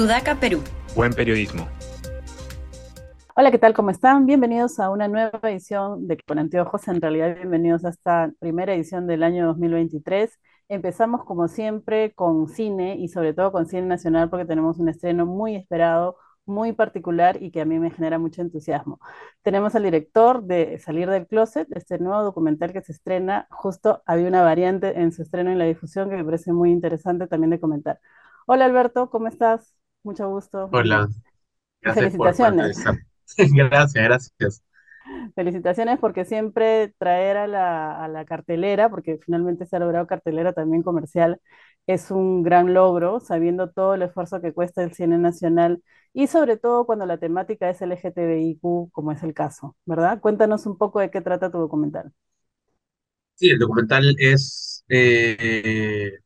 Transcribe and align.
Sudaca, 0.00 0.34
Perú. 0.34 0.62
Buen 0.96 1.12
periodismo. 1.12 1.68
Hola, 3.36 3.50
¿qué 3.50 3.58
tal? 3.58 3.74
¿Cómo 3.74 3.90
están? 3.90 4.24
Bienvenidos 4.24 4.80
a 4.80 4.88
una 4.88 5.08
nueva 5.08 5.38
edición 5.42 6.08
de 6.08 6.16
Con 6.16 6.38
Anteojos. 6.38 6.88
En 6.88 7.02
realidad, 7.02 7.36
bienvenidos 7.36 7.84
a 7.84 7.90
esta 7.90 8.32
primera 8.38 8.72
edición 8.72 9.06
del 9.06 9.22
año 9.22 9.44
2023. 9.44 10.40
Empezamos, 10.70 11.26
como 11.26 11.48
siempre, 11.48 12.14
con 12.14 12.48
cine 12.48 12.96
y 12.96 13.08
sobre 13.08 13.34
todo 13.34 13.52
con 13.52 13.66
cine 13.66 13.82
nacional 13.82 14.30
porque 14.30 14.46
tenemos 14.46 14.78
un 14.78 14.88
estreno 14.88 15.26
muy 15.26 15.54
esperado, 15.54 16.16
muy 16.46 16.72
particular 16.72 17.36
y 17.42 17.50
que 17.50 17.60
a 17.60 17.66
mí 17.66 17.78
me 17.78 17.90
genera 17.90 18.18
mucho 18.18 18.40
entusiasmo. 18.40 19.00
Tenemos 19.42 19.74
al 19.74 19.82
director 19.82 20.42
de 20.44 20.78
Salir 20.78 21.10
del 21.10 21.26
Closet, 21.26 21.68
este 21.76 21.98
nuevo 21.98 22.22
documental 22.22 22.72
que 22.72 22.80
se 22.80 22.92
estrena. 22.92 23.48
Justo 23.50 24.02
había 24.06 24.28
una 24.28 24.40
variante 24.40 24.98
en 24.98 25.12
su 25.12 25.20
estreno 25.20 25.50
en 25.50 25.58
la 25.58 25.66
difusión 25.66 26.08
que 26.08 26.16
me 26.16 26.24
parece 26.24 26.54
muy 26.54 26.70
interesante 26.70 27.26
también 27.26 27.50
de 27.50 27.60
comentar. 27.60 28.00
Hola 28.46 28.64
Alberto, 28.64 29.10
¿cómo 29.10 29.28
estás? 29.28 29.74
Mucho 30.02 30.28
gusto. 30.28 30.72
Hola, 30.72 31.08
gracias 31.82 32.12
por 32.16 32.34
Felicitaciones. 32.34 32.84
Gracias, 33.54 33.94
gracias. 34.04 34.62
Felicitaciones 35.34 35.98
porque 35.98 36.24
siempre 36.24 36.94
traer 36.98 37.36
a 37.36 37.46
la, 37.46 38.04
a 38.04 38.08
la 38.08 38.24
cartelera, 38.24 38.88
porque 38.90 39.18
finalmente 39.18 39.66
se 39.66 39.76
ha 39.76 39.78
logrado 39.78 40.06
cartelera 40.06 40.52
también 40.52 40.82
comercial, 40.82 41.40
es 41.86 42.10
un 42.10 42.42
gran 42.42 42.74
logro, 42.74 43.20
sabiendo 43.20 43.70
todo 43.70 43.94
el 43.94 44.02
esfuerzo 44.02 44.40
que 44.40 44.52
cuesta 44.52 44.82
el 44.82 44.92
cine 44.94 45.18
nacional 45.18 45.82
y 46.12 46.26
sobre 46.26 46.56
todo 46.56 46.86
cuando 46.86 47.06
la 47.06 47.18
temática 47.18 47.68
es 47.70 47.80
LGTBIQ, 47.82 48.90
como 48.92 49.12
es 49.12 49.22
el 49.22 49.34
caso, 49.34 49.76
¿verdad? 49.86 50.20
Cuéntanos 50.20 50.66
un 50.66 50.76
poco 50.78 51.00
de 51.00 51.10
qué 51.10 51.20
trata 51.20 51.50
tu 51.50 51.58
documental. 51.58 52.12
Sí, 53.34 53.48
el 53.50 53.58
documental 53.58 54.14
es, 54.18 54.84
eh, 54.88 56.18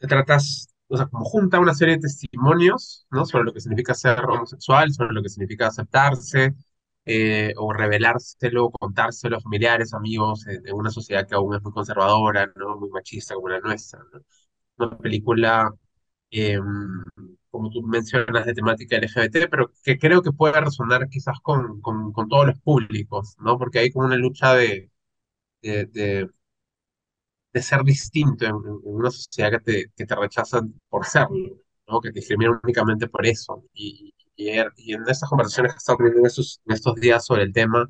se 0.00 0.06
trata, 0.06 0.38
o 0.92 0.96
sea, 0.96 1.06
como 1.06 1.24
junta 1.24 1.58
una 1.60 1.74
serie 1.74 1.94
de 1.96 2.02
testimonios, 2.02 3.06
¿no? 3.10 3.24
Sobre 3.24 3.44
lo 3.44 3.54
que 3.54 3.60
significa 3.60 3.94
ser 3.94 4.20
homosexual, 4.20 4.92
sobre 4.92 5.14
lo 5.14 5.22
que 5.22 5.30
significa 5.30 5.68
aceptarse, 5.68 6.54
eh, 7.06 7.54
o 7.56 7.72
revelárselo, 7.72 8.70
contárselo 8.70 9.38
a 9.38 9.40
familiares, 9.40 9.94
amigos, 9.94 10.46
eh, 10.46 10.60
de 10.60 10.72
una 10.72 10.90
sociedad 10.90 11.26
que 11.26 11.34
aún 11.34 11.54
es 11.54 11.62
muy 11.62 11.72
conservadora, 11.72 12.52
¿no? 12.56 12.76
Muy 12.78 12.90
machista 12.90 13.34
como 13.34 13.48
la 13.48 13.60
nuestra. 13.60 14.00
Una 14.76 14.98
película, 14.98 15.74
eh, 16.30 16.58
como 17.50 17.70
tú 17.70 17.82
mencionas, 17.82 18.46
de 18.46 18.54
temática 18.54 18.96
LGBT, 18.96 19.48
pero 19.50 19.70
que 19.82 19.98
creo 19.98 20.22
que 20.22 20.32
puede 20.32 20.60
resonar 20.60 21.08
quizás 21.08 21.40
con, 21.42 21.80
con, 21.80 22.12
todos 22.28 22.46
los 22.46 22.60
públicos, 22.60 23.36
¿no? 23.40 23.58
Porque 23.58 23.78
hay 23.80 23.90
como 23.90 24.06
una 24.06 24.16
lucha 24.16 24.54
de, 24.54 24.90
de, 25.62 26.28
de 27.52 27.62
ser 27.62 27.82
distinto 27.84 28.44
en, 28.46 28.54
en 28.56 28.80
una 28.84 29.10
sociedad 29.10 29.50
que 29.50 29.60
te, 29.60 29.92
que 29.96 30.06
te 30.06 30.14
rechazan 30.16 30.74
por 30.88 31.06
serlo, 31.06 31.58
¿no? 31.88 32.00
Que 32.00 32.10
te 32.10 32.20
discriminan 32.20 32.60
únicamente 32.62 33.08
por 33.08 33.26
eso. 33.26 33.64
Y, 33.74 34.14
y, 34.36 34.50
y 34.76 34.94
en 34.94 35.02
estas 35.08 35.28
conversaciones 35.28 35.72
que 35.72 35.76
he 35.76 35.78
estado 35.78 35.98
teniendo 35.98 36.20
en 36.20 36.26
estos, 36.26 36.60
en 36.66 36.74
estos 36.74 36.94
días 36.96 37.24
sobre 37.26 37.42
el 37.42 37.52
tema, 37.52 37.88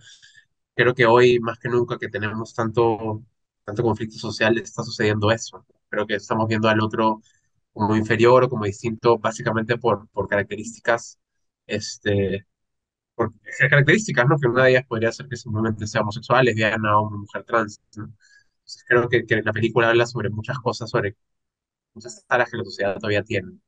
creo 0.75 0.95
que 0.95 1.07
hoy 1.07 1.41
más 1.41 1.59
que 1.59 1.69
nunca 1.69 1.99
que 1.99 2.09
tenemos 2.09 2.55
tanto, 2.55 3.23
tanto 3.65 3.83
conflicto 3.83 4.17
social 4.19 4.59
está 4.59 4.83
sucediendo 4.83 5.31
eso. 5.31 5.65
Creo 5.89 6.07
que 6.07 6.15
estamos 6.17 6.49
viendo 6.49 6.69
al 6.69 6.81
otro 6.81 7.21
como 7.73 7.97
inferior 7.97 8.45
o 8.45 8.49
como 8.49 8.65
distinto 8.65 9.19
básicamente 9.19 9.79
por, 9.79 10.09
por 10.11 10.29
características, 10.29 11.19
este, 11.67 12.47
por 13.15 13.33
características, 13.71 14.29
¿no? 14.29 14.39
Que 14.39 14.49
una 14.49 14.65
de 14.65 14.71
ellas 14.73 14.87
podría 14.87 15.13
ser 15.13 15.29
que 15.29 15.37
simplemente 15.37 15.87
sea 15.87 16.03
homosexual, 16.03 16.45
lesbiana 16.45 16.99
o 17.01 17.11
mujer 17.11 17.45
trans, 17.45 17.81
¿no? 17.97 18.13
Entonces 18.63 18.85
creo 18.89 19.09
que, 19.09 19.25
que 19.27 19.43
la 19.43 19.53
película 19.53 19.89
habla 19.91 20.07
sobre 20.07 20.31
muchas 20.31 20.59
cosas, 20.59 20.91
sobre 20.91 21.17
muchas 21.95 22.25
tareas 22.27 22.51
que 22.51 22.59
la 22.59 22.65
sociedad 22.65 22.97
todavía 22.97 23.25
tiene. 23.25 23.59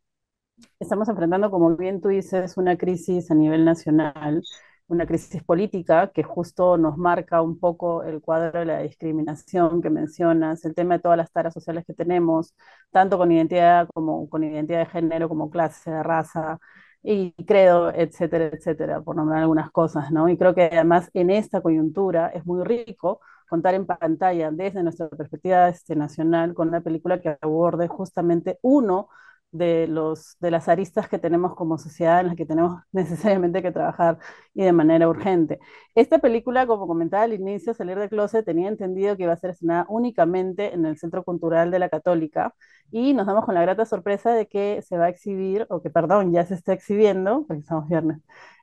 Estamos 0.78 1.08
enfrentando, 1.08 1.50
como 1.50 1.76
bien 1.76 2.00
tú 2.00 2.08
dices, 2.08 2.56
una 2.56 2.76
crisis 2.76 3.30
a 3.30 3.34
nivel 3.34 3.64
nacional, 3.64 4.42
una 4.86 5.06
crisis 5.06 5.42
política 5.42 6.10
que 6.12 6.22
justo 6.22 6.76
nos 6.78 6.96
marca 6.96 7.42
un 7.42 7.58
poco 7.58 8.02
el 8.04 8.20
cuadro 8.20 8.60
de 8.60 8.64
la 8.66 8.78
discriminación 8.80 9.82
que 9.82 9.90
mencionas, 9.90 10.64
el 10.64 10.74
tema 10.74 10.94
de 10.96 11.00
todas 11.02 11.16
las 11.18 11.32
taras 11.32 11.54
sociales 11.54 11.84
que 11.86 11.94
tenemos, 11.94 12.54
tanto 12.92 13.18
con 13.18 13.32
identidad 13.32 13.88
como 13.94 14.28
con 14.28 14.44
identidad 14.44 14.80
de 14.80 14.86
género, 14.86 15.28
como 15.28 15.50
clase, 15.50 16.02
raza 16.02 16.58
y 17.02 17.32
credo, 17.44 17.92
etcétera, 17.92 18.46
etcétera, 18.52 19.00
por 19.02 19.16
nombrar 19.16 19.40
algunas 19.42 19.70
cosas, 19.70 20.10
¿no? 20.12 20.28
Y 20.28 20.36
creo 20.38 20.54
que 20.54 20.64
además 20.64 21.10
en 21.14 21.30
esta 21.30 21.60
coyuntura 21.62 22.28
es 22.28 22.46
muy 22.46 22.62
rico 22.64 23.20
contar 23.48 23.74
en 23.74 23.86
pantalla 23.86 24.50
desde 24.50 24.82
nuestra 24.82 25.08
perspectiva 25.08 25.68
este, 25.68 25.96
nacional 25.96 26.54
con 26.54 26.68
una 26.68 26.80
película 26.80 27.20
que 27.20 27.36
aborde 27.40 27.88
justamente 27.88 28.58
uno 28.62 29.08
de, 29.52 29.86
los, 29.86 30.36
de 30.40 30.50
las 30.50 30.68
aristas 30.68 31.08
que 31.08 31.18
tenemos 31.18 31.54
como 31.54 31.78
sociedad 31.78 32.20
en 32.20 32.26
las 32.28 32.36
que 32.36 32.44
tenemos 32.46 32.82
necesariamente 32.92 33.62
que 33.62 33.70
trabajar 33.72 34.18
y 34.52 34.64
de 34.64 34.72
manera 34.72 35.08
urgente. 35.08 35.60
Esta 35.94 36.18
película, 36.18 36.66
como 36.66 36.86
comentaba 36.88 37.22
al 37.24 37.32
inicio, 37.34 37.72
Salir 37.74 37.98
del 37.98 38.08
Closet, 38.08 38.44
tenía 38.44 38.68
entendido 38.68 39.16
que 39.16 39.22
iba 39.24 39.32
a 39.32 39.36
ser 39.36 39.50
estrenada 39.50 39.86
únicamente 39.88 40.74
en 40.74 40.84
el 40.86 40.98
Centro 40.98 41.22
Cultural 41.24 41.70
de 41.70 41.78
la 41.78 41.88
Católica 41.88 42.54
y 42.90 43.12
nos 43.14 43.26
damos 43.26 43.44
con 43.44 43.54
la 43.54 43.62
grata 43.62 43.86
sorpresa 43.86 44.32
de 44.32 44.46
que 44.48 44.82
se 44.82 44.98
va 44.98 45.06
a 45.06 45.08
exhibir, 45.08 45.66
o 45.70 45.80
que 45.82 45.90
perdón, 45.90 46.32
ya 46.32 46.44
se 46.44 46.54
está 46.54 46.72
exhibiendo, 46.72 47.44
porque 47.46 47.60
estamos 47.60 47.88
viernes, 47.88 48.20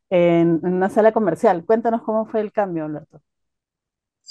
en, 0.10 0.60
en 0.64 0.74
una 0.74 0.90
sala 0.90 1.12
comercial. 1.14 1.66
Cuéntanos 1.66 2.02
cómo 2.04 2.26
fue 2.26 2.42
el 2.42 2.52
cambio, 2.52 2.86
Alberto. 2.86 3.22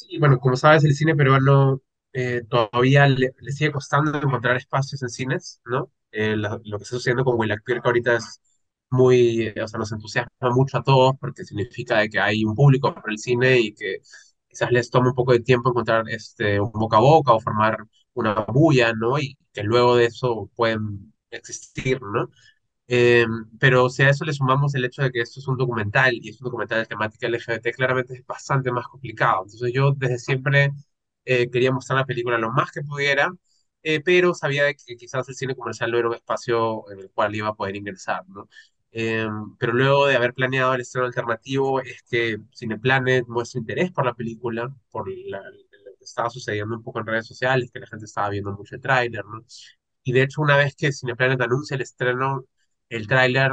Sí, 0.08 0.18
bueno, 0.18 0.38
como 0.38 0.56
sabes, 0.56 0.84
el 0.84 0.94
cine 0.94 1.14
peruano 1.14 1.80
eh, 2.12 2.42
todavía 2.48 3.06
le, 3.06 3.32
sigue 3.52 3.70
costando 3.72 4.16
encontrar 4.18 4.56
espacios 4.56 5.02
en 5.02 5.08
cines, 5.10 5.60
¿no? 5.64 5.90
Eh, 6.10 6.36
la- 6.36 6.60
lo 6.64 6.78
que 6.78 6.84
está 6.84 6.96
sucediendo 6.96 7.24
con 7.24 7.36
que 7.82 7.88
ahorita 7.88 8.16
es 8.16 8.40
muy, 8.90 9.48
o 9.62 9.68
sea, 9.68 9.78
nos 9.78 9.92
entusiasma 9.92 10.50
mucho 10.50 10.78
a 10.78 10.82
todos 10.82 11.14
porque 11.20 11.44
significa 11.44 11.98
de 11.98 12.08
que 12.08 12.18
hay 12.18 12.44
un 12.44 12.54
público 12.54 12.94
para 12.94 13.12
el 13.12 13.18
cine 13.18 13.60
y 13.60 13.74
que 13.74 13.98
quizás 14.48 14.70
les 14.72 14.90
toma 14.90 15.08
un 15.10 15.14
poco 15.14 15.32
de 15.32 15.40
tiempo 15.40 15.70
encontrar 15.70 16.04
este, 16.08 16.58
un 16.60 16.72
boca 16.72 16.96
a 16.96 17.00
boca 17.00 17.32
o 17.32 17.40
formar 17.40 17.76
una 18.14 18.34
bulla, 18.48 18.92
¿no? 18.94 19.18
Y 19.18 19.36
que 19.52 19.62
luego 19.62 19.96
de 19.96 20.06
eso 20.06 20.50
pueden 20.56 21.12
existir, 21.30 22.00
¿no? 22.02 22.30
Eh, 22.92 23.24
pero 23.60 23.88
si 23.88 24.02
a 24.02 24.10
eso 24.10 24.24
le 24.24 24.32
sumamos 24.32 24.74
el 24.74 24.84
hecho 24.84 25.02
de 25.02 25.12
que 25.12 25.20
esto 25.20 25.38
es 25.40 25.46
un 25.48 25.56
documental 25.56 26.12
y 26.14 26.28
es 26.30 26.40
un 26.40 26.46
documental 26.46 26.80
de 26.80 26.86
temática 26.86 27.26
LGBT, 27.28 27.72
claramente 27.72 28.14
es 28.14 28.26
bastante 28.26 28.72
más 28.72 28.86
complicado. 28.88 29.42
Entonces 29.44 29.72
yo 29.72 29.92
desde 29.96 30.18
siempre 30.18 30.72
eh, 31.24 31.48
quería 31.50 31.70
mostrar 31.72 31.98
la 32.00 32.06
película 32.06 32.36
lo 32.38 32.50
más 32.50 32.72
que 32.72 32.82
pudiera, 32.82 33.30
eh, 33.82 34.00
pero 34.00 34.34
sabía 34.34 34.72
que 34.74 34.96
quizás 34.96 35.28
el 35.28 35.34
cine 35.36 35.54
comercial 35.54 35.90
no 35.90 35.98
era 35.98 36.08
un 36.08 36.14
espacio 36.14 36.90
en 36.90 36.98
el 37.00 37.10
cual 37.12 37.34
iba 37.34 37.48
a 37.48 37.54
poder 37.54 37.76
ingresar, 37.76 38.28
¿no? 38.28 38.48
Eh, 38.92 39.26
pero 39.58 39.72
luego 39.72 40.06
de 40.06 40.16
haber 40.16 40.34
planeado 40.34 40.74
el 40.74 40.80
estreno 40.80 41.06
alternativo, 41.06 41.80
es 41.80 42.02
que 42.10 42.38
Cineplanet 42.54 43.26
muestra 43.28 43.60
interés 43.60 43.92
por 43.92 44.04
la 44.04 44.14
película, 44.14 44.74
por 44.90 45.08
la- 45.28 45.38
lo 45.48 45.96
que 45.96 46.04
estaba 46.04 46.28
sucediendo 46.30 46.74
un 46.76 46.82
poco 46.82 46.98
en 47.00 47.06
redes 47.06 47.26
sociales, 47.26 47.70
que 47.72 47.78
la 47.80 47.86
gente 47.86 48.06
estaba 48.06 48.28
viendo 48.30 48.52
mucho 48.52 48.74
el 48.74 48.80
tráiler, 48.80 49.24
¿no? 49.24 49.44
Y 50.02 50.12
de 50.12 50.22
hecho, 50.22 50.42
una 50.42 50.56
vez 50.56 50.74
que 50.76 50.92
Cineplanet 50.92 51.40
anuncia 51.40 51.74
el 51.74 51.82
estreno, 51.82 52.44
el 52.90 53.06
tráiler 53.08 53.52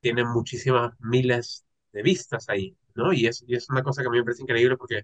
tiene 0.00 0.24
muchísimas 0.24 0.94
miles 1.00 1.66
de 1.92 2.02
vistas 2.02 2.48
ahí, 2.48 2.76
¿no? 2.94 3.12
Y 3.12 3.26
es, 3.26 3.44
una 3.70 3.82
cosa 3.82 4.02
que 4.02 4.08
a 4.08 4.10
mí 4.10 4.18
me 4.18 4.24
parece 4.24 4.42
increíble 4.42 4.76
porque 4.76 5.02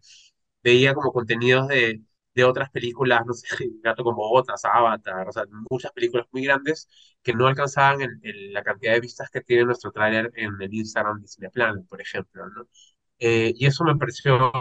veía 0.63 0.95
como 0.95 1.13
contenidos 1.13 1.69
de, 1.69 2.03
otras 2.45 2.71
películas, 2.71 3.27
no 3.27 3.35
sé, 3.35 3.47
Gato 3.83 4.05
con 4.05 4.17
Botas, 4.17 4.65
Avatar, 4.65 5.29
o 5.29 5.33
sea, 5.33 5.45
muchas 5.71 5.93
películas 5.93 6.27
muy 6.33 6.45
grandes 6.45 6.89
que 7.23 7.35
no 7.35 7.47
alcanzaban 7.47 7.99
la 8.23 8.63
cantidad 8.63 8.95
de 8.95 9.01
vistas 9.01 9.31
que 9.31 9.43
tiene 9.43 9.65
nuestro 9.67 9.93
tráiler 9.93 10.33
en 10.37 10.61
el 10.61 10.73
Instagram 10.75 11.21
de 11.21 11.29
Cineplanet, 11.29 11.87
por 11.89 12.01
ejemplo, 12.01 12.49
¿no? 12.49 12.67
Eh, 13.25 13.53
y 13.57 13.67
eso 13.67 13.85
me 13.85 13.97
pareció 13.97 14.53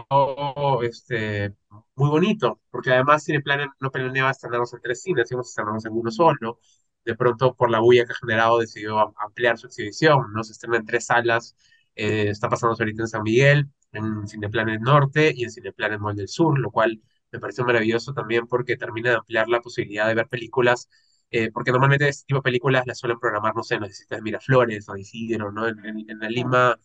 este, 0.83 1.55
muy 1.95 2.09
bonito, 2.09 2.61
porque 2.69 2.91
además 2.91 3.23
Cineplanet 3.25 3.71
no 3.79 3.89
planeaba 3.91 4.29
estrenarnos 4.31 4.73
en 4.73 4.81
tres 4.81 5.01
cines, 5.01 5.31
íbamos 5.31 5.47
a 5.47 5.49
estrenarnos 5.49 5.85
en 5.85 5.93
uno 5.93 6.11
solo. 6.11 6.59
De 7.05 7.15
pronto, 7.15 7.55
por 7.55 7.69
la 7.71 7.79
bulla 7.79 8.05
que 8.05 8.11
ha 8.13 8.15
generado, 8.15 8.59
decidió 8.59 8.99
am- 8.99 9.13
ampliar 9.19 9.57
su 9.57 9.67
exhibición, 9.67 10.31
¿no? 10.33 10.43
Se 10.43 10.51
estrena 10.53 10.77
en 10.77 10.85
tres 10.85 11.05
salas, 11.07 11.55
eh, 11.95 12.29
está 12.29 12.47
pasando 12.49 12.75
ahorita 12.79 13.03
en 13.03 13.07
San 13.07 13.23
Miguel, 13.23 13.67
en 13.91 14.27
Cineplanet 14.27 14.81
Norte 14.81 15.33
y 15.35 15.43
en 15.43 15.51
Cineplanet 15.51 15.99
Mall 15.99 16.15
del 16.15 16.27
Sur, 16.27 16.59
lo 16.59 16.71
cual 16.71 17.01
me 17.31 17.39
pareció 17.39 17.65
maravilloso 17.65 18.13
también 18.13 18.47
porque 18.47 18.77
termina 18.77 19.09
de 19.11 19.15
ampliar 19.17 19.47
la 19.49 19.61
posibilidad 19.61 20.07
de 20.07 20.15
ver 20.15 20.27
películas, 20.27 20.89
eh, 21.31 21.49
porque 21.51 21.71
normalmente 21.71 22.07
este 22.09 22.25
tipo 22.27 22.39
de 22.39 22.43
películas 22.43 22.85
las 22.85 22.99
suelen 22.99 23.19
programar, 23.19 23.55
no 23.55 23.63
sé, 23.63 23.75
en 23.75 23.81
las 23.81 23.89
distintas 23.89 24.17
de 24.19 24.23
Miraflores 24.23 24.87
o 24.89 24.95
Isidro, 24.97 25.51
¿no? 25.51 25.67
En, 25.67 25.83
en, 25.85 26.09
en 26.09 26.19
la 26.19 26.29
Lima 26.29 26.77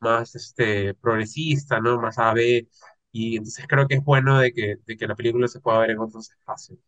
más 0.00 0.34
este, 0.34 0.94
progresista, 0.94 1.80
¿no? 1.80 2.00
Más 2.00 2.18
AB, 2.18 2.68
y 3.12 3.36
entonces 3.36 3.66
creo 3.68 3.86
que 3.88 3.96
es 3.96 4.04
bueno 4.04 4.38
de 4.38 4.52
que, 4.52 4.76
de 4.86 4.96
que 4.96 5.06
la 5.06 5.14
película 5.16 5.48
se 5.48 5.60
pueda 5.60 5.78
ver 5.80 5.90
en 5.92 5.98
otros 6.00 6.30
espacios. 6.30 6.78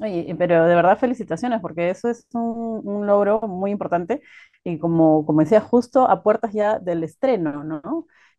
Oye, 0.00 0.34
pero 0.36 0.66
de 0.66 0.74
verdad 0.74 0.98
felicitaciones, 0.98 1.60
porque 1.60 1.88
eso 1.90 2.08
es 2.10 2.26
un, 2.34 2.80
un 2.84 3.06
logro 3.06 3.40
muy 3.42 3.70
importante 3.70 4.22
y 4.64 4.78
como, 4.78 5.24
como 5.24 5.40
decía, 5.40 5.60
justo 5.60 6.08
a 6.10 6.22
puertas 6.24 6.52
ya 6.52 6.78
del 6.80 7.04
estreno, 7.04 7.62
¿no? 7.62 7.80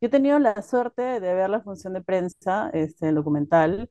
Yo 0.01 0.07
he 0.07 0.09
tenido 0.09 0.37
la 0.39 0.61
suerte 0.61 1.01
de 1.21 1.33
ver 1.33 1.49
la 1.49 1.61
función 1.61 1.93
de 1.93 2.01
prensa, 2.01 2.69
este, 2.73 3.09
el 3.09 3.15
documental, 3.15 3.89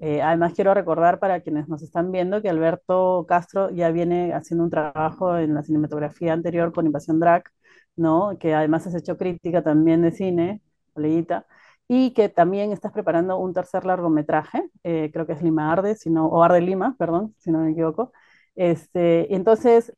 Eh, 0.00 0.22
además, 0.22 0.52
quiero 0.54 0.74
recordar 0.74 1.20
para 1.20 1.40
quienes 1.42 1.70
nos 1.70 1.82
están 1.82 2.12
viendo 2.12 2.42
que 2.42 2.50
Alberto 2.50 3.26
Castro 3.30 3.70
ya 3.70 3.90
viene 3.92 4.34
haciendo 4.34 4.66
un 4.66 4.70
trabajo 4.70 5.38
en 5.38 5.54
la 5.54 5.64
cinematografía 5.64 6.34
anterior 6.34 6.74
con 6.74 6.86
Invasión 6.86 7.20
Drag, 7.22 7.44
¿no? 7.96 8.36
Que 8.38 8.54
además 8.54 8.86
has 8.88 8.96
hecho 8.96 9.16
crítica 9.18 9.64
también 9.64 10.02
de 10.02 10.12
cine, 10.12 10.62
Oleguita, 10.94 11.46
y 11.94 12.12
que 12.14 12.30
también 12.30 12.72
estás 12.72 12.90
preparando 12.90 13.36
un 13.36 13.52
tercer 13.52 13.84
largometraje, 13.84 14.62
eh, 14.82 15.10
creo 15.12 15.26
que 15.26 15.34
es 15.34 15.42
Lima 15.42 15.70
Arde, 15.70 15.94
sino, 15.94 16.26
o 16.26 16.42
Arde 16.42 16.62
Lima, 16.62 16.96
perdón, 16.98 17.34
si 17.38 17.50
no 17.50 17.58
me 17.58 17.72
equivoco. 17.72 18.12
Este, 18.54 19.34
entonces, 19.34 19.92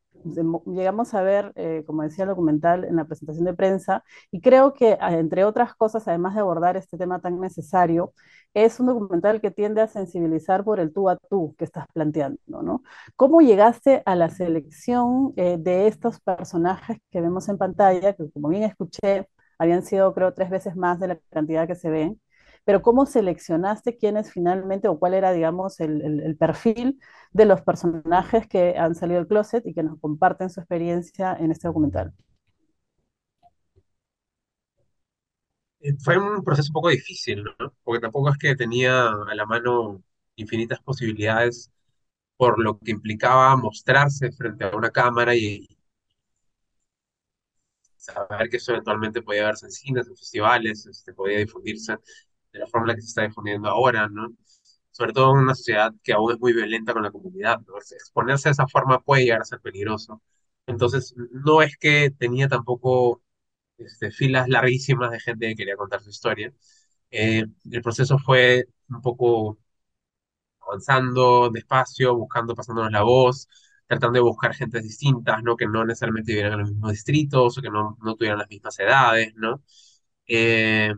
llegamos 0.66 1.14
a 1.14 1.22
ver, 1.22 1.52
eh, 1.54 1.84
como 1.86 2.02
decía 2.02 2.24
el 2.24 2.30
documental, 2.30 2.84
en 2.84 2.96
la 2.96 3.04
presentación 3.04 3.44
de 3.44 3.54
prensa, 3.54 4.02
y 4.32 4.40
creo 4.40 4.74
que, 4.74 4.98
ah, 5.00 5.12
entre 5.14 5.44
otras 5.44 5.76
cosas, 5.76 6.08
además 6.08 6.34
de 6.34 6.40
abordar 6.40 6.76
este 6.76 6.98
tema 6.98 7.20
tan 7.20 7.38
necesario, 7.40 8.12
es 8.54 8.80
un 8.80 8.86
documental 8.86 9.40
que 9.40 9.52
tiende 9.52 9.80
a 9.80 9.86
sensibilizar 9.86 10.64
por 10.64 10.80
el 10.80 10.92
tú 10.92 11.08
a 11.08 11.16
tú 11.16 11.54
que 11.56 11.64
estás 11.64 11.86
planteando, 11.92 12.40
¿no? 12.62 12.82
¿Cómo 13.14 13.40
llegaste 13.40 14.02
a 14.04 14.16
la 14.16 14.30
selección 14.30 15.32
eh, 15.36 15.58
de 15.60 15.86
estos 15.86 16.18
personajes 16.20 16.98
que 17.12 17.20
vemos 17.20 17.48
en 17.48 17.56
pantalla, 17.58 18.14
que 18.14 18.28
como 18.32 18.48
bien 18.48 18.64
escuché, 18.64 19.28
habían 19.58 19.82
sido 19.84 20.14
creo 20.14 20.34
tres 20.34 20.50
veces 20.50 20.76
más 20.76 21.00
de 21.00 21.08
la 21.08 21.18
cantidad 21.30 21.66
que 21.66 21.74
se 21.74 21.90
ven, 21.90 22.20
pero 22.64 22.82
¿cómo 22.82 23.06
seleccionaste 23.06 23.96
quiénes 23.96 24.32
finalmente 24.32 24.88
o 24.88 24.98
cuál 24.98 25.14
era, 25.14 25.32
digamos, 25.32 25.80
el, 25.80 26.00
el, 26.02 26.36
perfil 26.36 26.98
de 27.32 27.44
los 27.46 27.62
personajes 27.62 28.46
que 28.48 28.76
han 28.78 28.94
salido 28.94 29.18
del 29.20 29.28
closet 29.28 29.66
y 29.66 29.74
que 29.74 29.82
nos 29.82 30.00
comparten 30.00 30.50
su 30.50 30.60
experiencia 30.60 31.36
en 31.38 31.52
este 31.52 31.68
documental? 31.68 32.14
Eh, 35.80 35.94
Fue 36.02 36.16
un 36.18 36.42
proceso 36.44 36.68
un 36.70 36.74
poco 36.74 36.88
difícil, 36.90 37.44
¿no? 37.44 37.74
Porque 37.82 38.00
tampoco 38.00 38.30
es 38.30 38.38
que 38.38 38.56
tenía 38.56 39.08
a 39.08 39.34
la 39.34 39.46
mano 39.46 40.02
infinitas 40.36 40.80
posibilidades 40.80 41.70
por 42.36 42.58
lo 42.62 42.78
que 42.78 42.92
implicaba 42.92 43.56
mostrarse 43.56 44.32
frente 44.32 44.64
a 44.66 44.76
una 44.76 44.90
cámara 44.90 45.34
y 45.36 45.68
saber 48.04 48.48
que 48.48 48.58
eso 48.58 48.72
eventualmente 48.72 49.22
podía 49.22 49.44
verse 49.46 49.66
en 49.66 49.72
cines, 49.72 50.06
en 50.08 50.16
festivales, 50.16 50.86
este, 50.86 51.12
podía 51.14 51.38
difundirse 51.38 51.98
de 52.52 52.58
la 52.60 52.66
forma 52.66 52.86
en 52.86 52.88
la 52.90 52.94
que 52.96 53.02
se 53.02 53.08
está 53.08 53.22
difundiendo 53.22 53.68
ahora, 53.68 54.08
¿no? 54.08 54.34
Sobre 54.90 55.12
todo 55.12 55.32
en 55.32 55.38
una 55.40 55.54
sociedad 55.54 55.92
que 56.02 56.12
aún 56.12 56.32
es 56.32 56.38
muy 56.40 56.52
violenta 56.52 56.92
con 56.92 57.02
la 57.02 57.10
comunidad, 57.10 57.60
¿no? 57.66 57.76
Exponerse 57.78 58.48
de 58.48 58.52
esa 58.52 58.66
forma 58.68 59.00
puede 59.00 59.24
llegar 59.24 59.40
a 59.42 59.44
ser 59.44 59.60
peligroso. 59.60 60.22
Entonces, 60.66 61.14
no 61.32 61.62
es 61.62 61.76
que 61.78 62.10
tenía 62.10 62.48
tampoco 62.48 63.22
este, 63.78 64.10
filas 64.12 64.48
larguísimas 64.48 65.10
de 65.10 65.20
gente 65.20 65.48
que 65.48 65.56
quería 65.56 65.76
contar 65.76 66.02
su 66.02 66.10
historia. 66.10 66.52
Eh, 67.10 67.44
el 67.70 67.82
proceso 67.82 68.18
fue 68.18 68.66
un 68.88 69.00
poco 69.02 69.58
avanzando 70.60 71.50
despacio, 71.50 72.16
buscando, 72.16 72.54
pasándonos 72.54 72.90
la 72.92 73.02
voz, 73.02 73.48
tratando 73.86 74.14
de 74.18 74.22
buscar 74.22 74.54
gentes 74.54 74.82
distintas, 74.82 75.42
¿no? 75.42 75.56
Que 75.56 75.66
no 75.66 75.84
necesariamente 75.84 76.32
vivieran 76.32 76.54
en 76.54 76.60
los 76.60 76.70
mismos 76.72 76.92
distritos 76.92 77.58
o 77.58 77.62
que 77.62 77.70
no, 77.70 77.96
no 78.02 78.14
tuvieran 78.16 78.38
las 78.38 78.48
mismas 78.50 78.78
edades, 78.80 79.34
¿no? 79.36 79.62
Eh, 80.28 80.92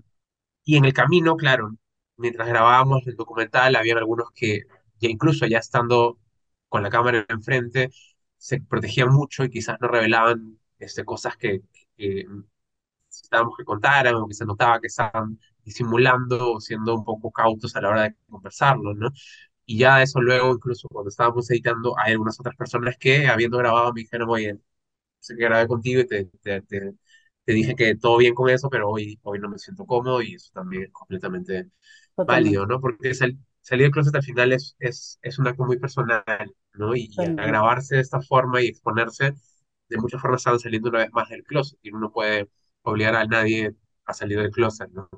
y 0.64 0.76
en 0.76 0.84
el 0.84 0.92
camino, 0.92 1.36
claro, 1.36 1.70
mientras 2.16 2.48
grabábamos 2.48 3.06
el 3.06 3.16
documental, 3.16 3.76
había 3.76 3.94
algunos 3.96 4.30
que 4.34 4.62
ya 5.00 5.08
incluso 5.08 5.46
ya 5.46 5.58
estando 5.58 6.18
con 6.68 6.82
la 6.82 6.90
cámara 6.90 7.24
enfrente, 7.28 7.90
se 8.36 8.60
protegían 8.60 9.10
mucho 9.10 9.44
y 9.44 9.50
quizás 9.50 9.78
no 9.80 9.88
revelaban 9.88 10.58
este, 10.78 11.04
cosas 11.04 11.36
que, 11.36 11.62
que 11.96 12.26
necesitábamos 13.08 13.54
que 13.56 13.64
contaran 13.64 14.14
o 14.16 14.28
que 14.28 14.34
se 14.34 14.44
notaba 14.46 14.80
que 14.80 14.88
estaban 14.88 15.38
disimulando 15.64 16.54
o 16.54 16.60
siendo 16.60 16.94
un 16.94 17.04
poco 17.04 17.30
cautos 17.32 17.74
a 17.76 17.80
la 17.80 17.88
hora 17.90 18.02
de 18.04 18.16
conversarlo, 18.28 18.94
¿no? 18.94 19.10
Y 19.66 19.78
ya 19.78 20.02
eso 20.02 20.20
luego, 20.20 20.52
incluso 20.54 20.88
cuando 20.88 21.10
estábamos 21.10 21.50
editando, 21.50 21.94
hay 21.98 22.12
algunas 22.12 22.38
otras 22.40 22.56
personas 22.56 22.96
que, 22.98 23.26
habiendo 23.28 23.58
grabado, 23.58 23.92
me 23.92 24.02
dijeron, 24.02 24.28
oye, 24.30 24.58
sé 25.20 25.36
que 25.36 25.44
grabé 25.44 25.66
contigo 25.68 26.00
y 26.02 26.06
te, 26.06 26.24
te, 26.42 26.62
te, 26.62 26.94
te 27.44 27.52
dije 27.52 27.74
que 27.76 27.96
todo 27.96 28.18
bien 28.18 28.34
con 28.34 28.50
eso, 28.50 28.70
pero 28.70 28.90
hoy, 28.90 29.18
hoy 29.22 29.38
no 29.40 29.48
me 29.48 29.58
siento 29.58 29.86
cómodo 29.86 30.22
y 30.22 30.34
eso 30.34 30.50
también 30.54 30.84
es 30.84 30.92
completamente 30.92 31.70
válido, 32.24 32.66
Totalmente, 32.66 32.66
¿no? 32.66 32.80
Porque 32.80 33.14
sal- 33.14 33.38
salir 33.62 33.84
del 33.84 33.92
closet 33.92 34.14
al 34.14 34.22
final 34.24 34.52
es, 34.52 34.76
es, 34.78 35.18
es 35.22 35.38
un 35.38 35.46
acto 35.48 35.64
muy 35.64 35.78
personal, 35.78 36.24
¿no? 36.74 36.94
Y, 36.96 37.08
y 37.12 37.24
al 37.24 37.34
totalmente, 37.36 37.48
grabarse 37.48 37.96
de 37.96 38.02
esta 38.02 38.20
forma 38.20 38.62
y 38.62 38.68
exponerse, 38.68 39.34
de 39.88 39.96
muchas 39.98 40.20
formas 40.20 40.40
están 40.40 40.58
saliendo 40.60 40.88
una 40.90 41.00
vez 41.00 41.12
más 41.12 41.28
del 41.28 41.44
closet 41.44 41.78
y 41.82 41.90
uno 41.90 42.00
no 42.00 42.12
puede 42.12 42.48
obligar 42.82 43.14
a 43.16 43.24
nadie 43.26 43.74
a 44.04 44.14
salir 44.14 44.38
del 44.40 44.50
closet, 44.50 44.90
¿no? 44.90 45.08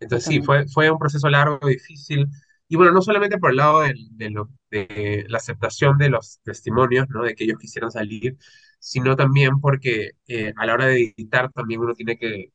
Entonces 0.00 0.26
sí, 0.26 0.40
fue, 0.42 0.66
fue 0.68 0.90
un 0.90 0.98
proceso 0.98 1.28
largo, 1.28 1.58
difícil, 1.68 2.26
y 2.68 2.76
bueno, 2.76 2.92
no 2.92 3.02
solamente 3.02 3.38
por 3.38 3.50
el 3.50 3.56
lado 3.56 3.80
de, 3.80 5.24
la 5.28 5.38
aceptación 5.38 5.98
de 5.98 6.10
los 6.10 6.40
testimonios, 6.42 7.08
¿no? 7.08 7.22
De 7.22 7.34
que 7.34 7.44
ellos 7.44 7.58
quisieran 7.58 7.90
salir, 7.90 8.36
sino 8.78 9.16
también 9.16 9.60
porque 9.60 10.12
eh, 10.26 10.52
a 10.56 10.66
la 10.66 10.74
hora 10.74 10.86
de 10.86 11.14
editar 11.16 11.50
también 11.52 11.80
uno 11.80 11.94
tiene 11.94 12.18
que, 12.18 12.50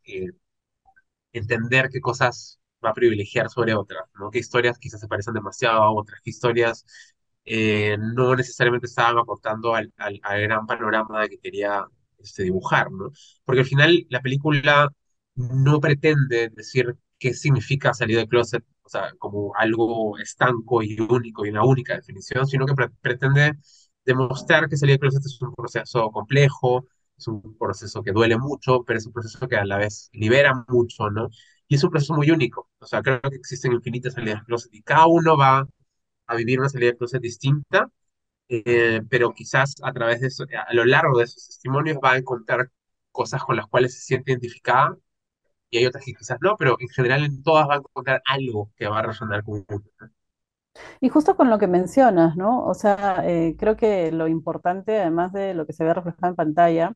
entender 1.34 1.90
qué 1.90 2.02
cosas 2.02 2.60
va 2.84 2.90
a 2.92 2.94
privilegiar 2.94 3.50
sobre 3.50 3.74
otras, 3.74 4.04
¿no? 4.20 4.32
Qué 4.32 4.40
historias 4.40 4.78
quizás 4.80 5.00
se 5.00 5.08
parecen 5.08 5.34
demasiado 5.34 5.82
a 5.82 5.92
otras, 5.92 6.20
qué 6.24 6.30
historias 6.32 6.86
eh, 7.46 7.98
no 8.00 8.36
necesariamente 8.36 8.88
estaban 8.88 9.18
aportando 9.18 9.76
al, 9.76 9.94
al, 9.98 10.42
gran 10.42 10.66
panorama 10.68 11.28
que 11.30 11.40
quería 11.40 11.86
este, 12.20 12.44
dibujar, 12.44 12.92
¿no? 12.92 13.12
Porque 13.46 13.62
al 13.62 13.68
final 13.68 14.06
la 14.10 14.22
película 14.22 14.90
no 15.36 15.80
pretende 15.80 16.50
decir 16.50 16.96
qué 17.20 17.34
significa 17.34 17.94
salir 17.94 18.18
del 18.18 18.28
closet, 18.28 18.64
sea, 18.92 19.14
como 19.20 19.54
algo 19.56 20.18
estanco 20.20 20.84
y 20.84 21.00
único 21.00 21.46
y 21.46 21.50
una 21.50 21.64
única 21.66 21.96
definición, 21.96 22.48
sino 22.48 22.66
que 22.66 22.74
pre- 22.76 22.90
pretende 23.02 23.54
demostrar 24.06 24.68
que 24.70 24.78
salir 24.78 24.94
del 25.00 25.00
closet 25.12 25.26
es 25.26 25.42
un 25.42 25.54
proceso 25.54 26.12
complejo, 26.12 26.88
es 27.18 27.28
un 27.28 27.58
proceso 27.58 28.04
que 28.04 28.12
duele 28.12 28.38
mucho, 28.38 28.84
pero 28.84 28.98
es 29.00 29.06
un 29.06 29.14
proceso 29.14 29.48
que 29.48 29.58
a 29.58 29.66
la 29.66 29.78
vez 29.78 30.10
libera 30.14 30.66
mucho, 30.68 31.10
¿no? 31.10 31.30
Y 31.68 31.76
es 31.76 31.84
un 31.84 31.92
proceso 31.92 32.14
muy 32.16 32.32
único. 32.32 32.70
O 32.80 32.86
sea, 32.86 33.02
creo 33.02 33.22
que 33.22 33.36
existen 33.36 33.74
infinitas 33.74 34.14
salidas 34.14 34.40
de 34.42 34.46
closet 34.46 34.74
y 34.74 34.82
cada 34.84 35.08
uno 35.08 35.38
va 35.38 35.68
a 36.28 36.36
vivir 36.36 36.60
una 36.60 36.70
salida 36.70 36.92
de 36.92 36.98
closet 36.98 37.22
distinta, 37.22 37.90
eh, 38.50 39.02
pero 39.10 39.34
quizás 39.34 39.76
a 39.84 39.94
través 39.94 40.22
de 40.22 40.28
eso, 40.28 40.46
a 40.68 40.74
lo 40.74 40.86
largo 40.86 41.18
de 41.20 41.26
esos 41.26 41.48
testimonios 41.48 41.98
va 42.04 42.14
a 42.14 42.18
encontrar 42.18 42.72
cosas 43.12 43.44
con 43.44 43.56
las 43.56 43.68
cuales 43.68 43.94
se 43.96 44.02
siente 44.02 44.32
identificada 44.32 44.98
y 45.72 45.80
hay 45.80 45.86
otras 45.88 46.06
que 46.06 46.14
quizás 46.14 46.38
no, 46.42 46.58
pero 46.58 46.78
en 46.80 46.90
general 46.90 47.24
en 47.26 47.42
todas 47.44 47.68
va 47.70 47.76
a 47.76 47.78
encontrar 47.78 48.22
algo 48.28 48.72
que 48.78 48.88
va 48.88 49.00
a 49.00 49.04
resonar 49.04 49.44
con 49.44 49.66
uno. 49.68 49.82
¿no? 50.00 50.10
Y 51.00 51.10
justo 51.10 51.36
con 51.36 51.50
lo 51.50 51.60
que 51.60 51.68
mencionas, 51.68 52.36
¿no? 52.38 52.64
O 52.66 52.74
sea, 52.74 53.24
eh, 53.28 53.56
creo 53.60 53.76
que 53.76 54.12
lo 54.12 54.28
importante, 54.28 55.00
además 55.00 55.34
de 55.34 55.54
lo 55.54 55.66
que 55.66 55.74
se 55.74 55.84
ve 55.84 55.94
reflejado 55.94 56.30
en 56.30 56.36
pantalla, 56.36 56.94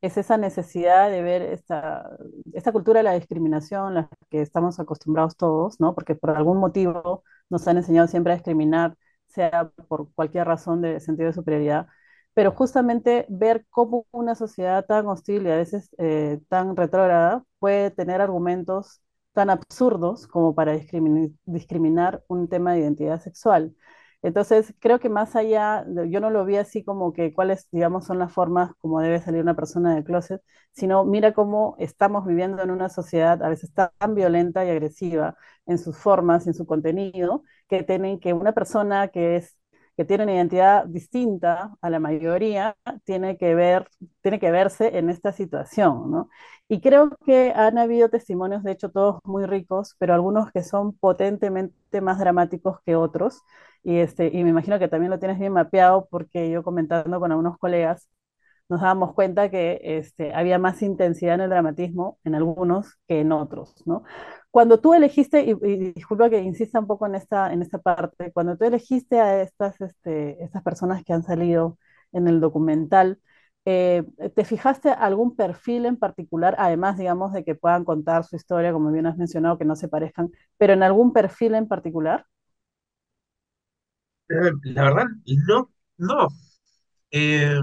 es 0.00 0.16
esa 0.18 0.36
necesidad 0.38 1.10
de 1.10 1.22
ver 1.22 1.42
esta, 1.42 2.10
esta 2.54 2.72
cultura 2.72 3.00
de 3.00 3.04
la 3.04 3.14
discriminación, 3.14 3.94
la 3.94 4.10
que 4.30 4.42
estamos 4.42 4.80
acostumbrados 4.80 5.36
todos, 5.36 5.80
¿no? 5.80 5.94
Porque 5.94 6.14
por 6.14 6.30
algún 6.30 6.58
motivo 6.58 7.24
nos 7.50 7.68
han 7.68 7.78
enseñado 7.78 8.08
siempre 8.08 8.32
a 8.32 8.36
discriminar, 8.36 8.96
sea 9.28 9.70
por 9.88 10.12
cualquier 10.14 10.46
razón 10.46 10.82
de 10.82 11.00
sentido 11.00 11.28
de 11.28 11.34
superioridad, 11.34 11.86
pero 12.34 12.52
justamente 12.52 13.26
ver 13.28 13.66
cómo 13.70 14.06
una 14.12 14.34
sociedad 14.34 14.84
tan 14.86 15.06
hostil 15.06 15.46
y 15.46 15.50
a 15.50 15.56
veces 15.56 15.90
eh, 15.98 16.40
tan 16.48 16.76
retrógrada 16.76 17.44
puede 17.58 17.90
tener 17.90 18.20
argumentos 18.20 19.02
tan 19.32 19.50
absurdos 19.50 20.26
como 20.28 20.54
para 20.54 20.74
discrimi- 20.76 21.36
discriminar 21.44 22.22
un 22.28 22.48
tema 22.48 22.72
de 22.74 22.80
identidad 22.80 23.20
sexual. 23.20 23.74
Entonces, 24.22 24.72
creo 24.78 25.00
que 25.00 25.08
más 25.08 25.34
allá, 25.34 25.84
yo 26.08 26.20
no 26.20 26.30
lo 26.30 26.44
vi 26.44 26.56
así 26.56 26.84
como 26.84 27.12
que 27.12 27.34
cuáles, 27.34 27.68
digamos, 27.72 28.04
son 28.06 28.18
las 28.20 28.32
formas 28.32 28.70
como 28.78 29.00
debe 29.00 29.20
salir 29.20 29.42
una 29.42 29.56
persona 29.56 29.94
del 29.94 30.04
closet, 30.04 30.40
sino 30.72 31.04
mira 31.04 31.32
cómo 31.34 31.74
estamos 31.78 32.24
viviendo 32.26 32.62
en 32.62 32.70
una 32.70 32.88
sociedad 32.88 33.42
a 33.42 33.48
veces 33.48 33.72
tan 33.74 33.90
violenta 34.14 34.64
y 34.64 34.70
agresiva 34.70 35.36
en 35.66 35.78
sus 35.78 35.98
formas, 35.98 36.46
en 36.46 36.54
su 36.54 36.66
contenido, 36.66 37.42
que 37.68 37.82
tienen 37.82 38.20
que 38.20 38.32
una 38.32 38.52
persona 38.52 39.08
que 39.08 39.36
es 39.36 39.56
que 40.02 40.06
tiene 40.06 40.24
una 40.24 40.34
identidad 40.34 40.84
distinta 40.86 41.74
a 41.80 41.90
la 41.90 42.00
mayoría, 42.00 42.76
tiene 43.04 43.36
que 43.38 43.54
ver, 43.54 43.88
tiene 44.22 44.40
que 44.40 44.50
verse 44.50 44.98
en 44.98 45.10
esta 45.10 45.32
situación, 45.32 46.10
¿no? 46.10 46.28
Y 46.68 46.80
creo 46.80 47.10
que 47.26 47.52
han 47.54 47.78
habido 47.78 48.08
testimonios, 48.08 48.62
de 48.62 48.72
hecho, 48.72 48.90
todos 48.90 49.20
muy 49.24 49.46
ricos, 49.46 49.94
pero 49.98 50.14
algunos 50.14 50.50
que 50.52 50.62
son 50.62 50.92
potentemente 50.98 52.00
más 52.00 52.18
dramáticos 52.18 52.80
que 52.84 52.96
otros 52.96 53.42
y, 53.82 53.96
este, 53.98 54.28
y 54.32 54.42
me 54.44 54.50
imagino 54.50 54.78
que 54.78 54.88
también 54.88 55.10
lo 55.10 55.18
tienes 55.18 55.38
bien 55.38 55.52
mapeado 55.52 56.06
porque 56.10 56.50
yo 56.50 56.62
comentando 56.62 57.20
con 57.20 57.30
algunos 57.32 57.58
colegas 57.58 58.08
nos 58.68 58.80
dábamos 58.80 59.14
cuenta 59.14 59.50
que 59.50 59.80
este, 59.82 60.34
había 60.34 60.58
más 60.58 60.82
intensidad 60.82 61.34
en 61.36 61.42
el 61.42 61.50
dramatismo 61.50 62.18
en 62.24 62.34
algunos 62.34 62.96
que 63.08 63.20
en 63.20 63.32
otros, 63.32 63.74
¿no? 63.86 64.04
Cuando 64.52 64.80
tú 64.80 64.94
elegiste, 64.94 65.42
y, 65.44 65.54
disculpa 65.94 66.30
que 66.30 66.40
insista 66.40 66.78
un 66.80 66.86
poco 66.86 67.06
en 67.06 67.16
esta, 67.16 67.52
en 67.52 67.62
esta 67.62 67.78
parte, 67.78 68.32
cuando 68.32 68.56
tú 68.58 68.66
elegiste 68.66 69.20
a 69.20 69.42
estas, 69.42 69.80
este, 69.80 70.44
estas 70.44 70.62
personas 70.62 71.04
que 71.04 71.14
han 71.14 71.24
salido 71.24 71.78
en 72.12 72.28
el 72.28 72.40
documental, 72.40 73.20
eh, 73.64 74.04
¿te 74.34 74.44
fijaste 74.44 74.90
algún 74.90 75.36
perfil 75.36 75.86
en 75.86 75.96
particular, 75.96 76.54
además, 76.58 76.98
digamos, 76.98 77.32
de 77.32 77.44
que 77.44 77.54
puedan 77.54 77.84
contar 77.84 78.24
su 78.24 78.36
historia, 78.36 78.72
como 78.72 78.92
bien 78.92 79.06
has 79.06 79.16
mencionado, 79.16 79.58
que 79.58 79.64
no 79.64 79.76
se 79.76 79.88
parezcan, 79.88 80.30
pero 80.58 80.74
en 80.74 80.82
algún 80.82 81.12
perfil 81.14 81.54
en 81.54 81.68
particular? 81.68 82.26
La 84.28 84.82
verdad, 84.84 85.06
no, 85.46 85.70
no. 85.98 86.28
Eh, 87.10 87.60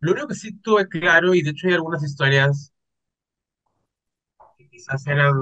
lo 0.00 0.12
único 0.12 0.28
que 0.28 0.34
sí 0.34 0.58
tuve 0.60 0.88
claro, 0.88 1.34
y 1.34 1.42
de 1.42 1.50
hecho 1.50 1.68
hay 1.68 1.74
algunas 1.74 2.02
historias 2.02 2.72
que 4.58 4.68
quizás 4.68 5.06
eran, 5.06 5.34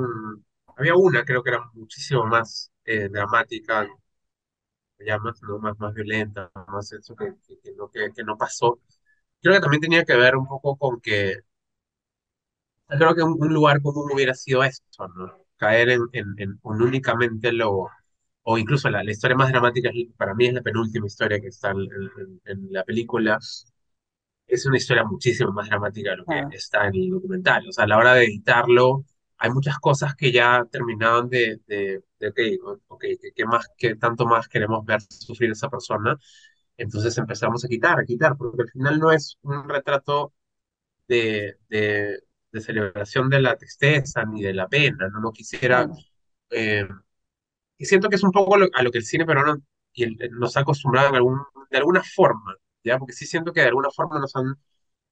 había 0.77 0.95
una 0.97 1.25
creo 1.25 1.43
que 1.43 1.51
era 1.51 1.65
muchísimo 1.75 2.25
más 2.27 2.73
eh, 2.85 3.09
dramática, 3.09 3.87
ya 4.99 5.19
más, 5.19 5.41
¿no? 5.43 5.59
más, 5.59 5.79
más 5.79 5.95
violenta, 5.95 6.51
más 6.69 6.93
eso 6.93 7.15
que, 7.17 7.35
que, 7.47 7.59
que 7.61 7.73
no, 7.75 7.89
que, 7.91 8.11
que 8.15 8.25
no 8.25 8.37
pasó. 8.37 8.81
Creo 9.43 9.55
que 9.55 9.61
también 9.61 9.81
tenía 9.83 10.05
que 10.05 10.17
ver 10.17 10.37
un 10.37 10.47
poco 10.49 10.77
con 10.79 11.01
que, 11.01 11.41
creo 12.89 13.15
que 13.15 13.23
un, 13.23 13.37
un 13.43 13.53
lugar 13.55 13.81
común 13.83 14.11
hubiera 14.13 14.35
sido 14.35 14.63
esto, 14.65 15.09
¿no? 15.09 15.33
Caer 15.57 15.91
en, 15.91 16.01
en, 16.13 16.27
en, 16.39 16.51
en 16.65 16.83
únicamente 16.83 17.53
lo, 17.53 17.89
o 18.43 18.59
incluso 18.59 18.91
la, 18.91 19.03
la 19.05 19.11
historia 19.13 19.37
más 19.37 19.51
dramática, 19.51 19.91
para 20.17 20.35
mí 20.35 20.47
es 20.47 20.55
la 20.55 20.63
penúltima 20.63 21.07
historia 21.07 21.41
que 21.41 21.49
está 21.49 21.71
en, 21.71 21.81
en- 21.83 22.41
en 22.45 22.73
la 22.73 22.85
película, 22.85 23.39
es 24.47 24.67
una 24.67 24.77
historia 24.79 25.05
muchísimo 25.05 25.53
más 25.53 25.69
dramática 25.69 26.11
de 26.11 26.17
lo 26.19 26.27
que 26.27 26.27
Claro, 26.27 26.57
está 26.57 26.87
en 26.89 26.95
el 26.97 27.11
documental. 27.11 27.69
O 27.69 27.73
sea, 27.73 27.85
a 27.85 27.87
la 27.89 27.99
hora 27.99 28.15
de 28.15 28.25
editarlo, 28.25 29.05
hay 29.39 29.51
muchas 29.51 29.79
cosas 29.79 30.15
que 30.17 30.33
ya 30.33 30.65
terminaban 30.71 31.29
de, 31.29 31.61
de, 31.67 32.03
de 32.19 32.29
ok, 32.63 32.75
ok, 32.89 33.05
¿qué, 33.35 33.45
más, 33.47 33.69
qué 33.77 33.97
tanto 33.97 34.27
más 34.27 34.49
queremos 34.49 34.85
ver 34.85 35.01
sufrir 35.03 35.51
a 35.51 35.53
esa 35.55 35.69
persona? 35.71 36.19
Entonces 36.77 37.17
empezamos 37.19 37.65
a 37.65 37.69
quitar, 37.69 37.99
a 38.01 38.05
quitar, 38.05 38.37
porque 38.37 38.63
al 38.63 38.71
final 38.71 38.99
no 39.01 39.13
es 39.13 39.39
un 39.43 39.69
retrato 39.69 40.35
de, 41.09 41.59
de, 41.69 42.21
de 42.53 42.61
celebración 42.61 43.31
de 43.31 43.41
la 43.41 43.57
tristeza 43.57 44.25
ni 44.27 44.43
de 44.43 44.55
la 44.55 44.69
pena, 44.69 45.09
no, 45.11 45.21
no 45.21 45.33
quisiera... 45.33 45.89
eh, 46.51 46.87
y 47.79 47.85
siento 47.87 48.09
que 48.09 48.17
es 48.17 48.23
un 48.23 48.33
poco 48.33 48.57
lo- 48.57 48.69
a 48.75 48.83
lo 48.83 48.91
que 48.91 48.99
el 48.99 49.05
cine 49.05 49.27
peruano 49.27 49.57
y 49.93 50.05
el- 50.05 50.17
nos 50.33 50.57
ha 50.57 50.61
acostumbrado 50.61 51.09
en 51.11 51.17
algún, 51.17 51.41
de 51.71 51.79
alguna 51.79 52.03
forma, 52.03 52.57
¿ya? 52.85 52.99
Porque 52.99 53.13
sí 53.13 53.27
siento 53.27 53.53
que 53.53 53.61
de 53.63 53.69
alguna 53.69 53.91
forma 53.91 54.19
nos 54.21 54.35
han 54.37 54.55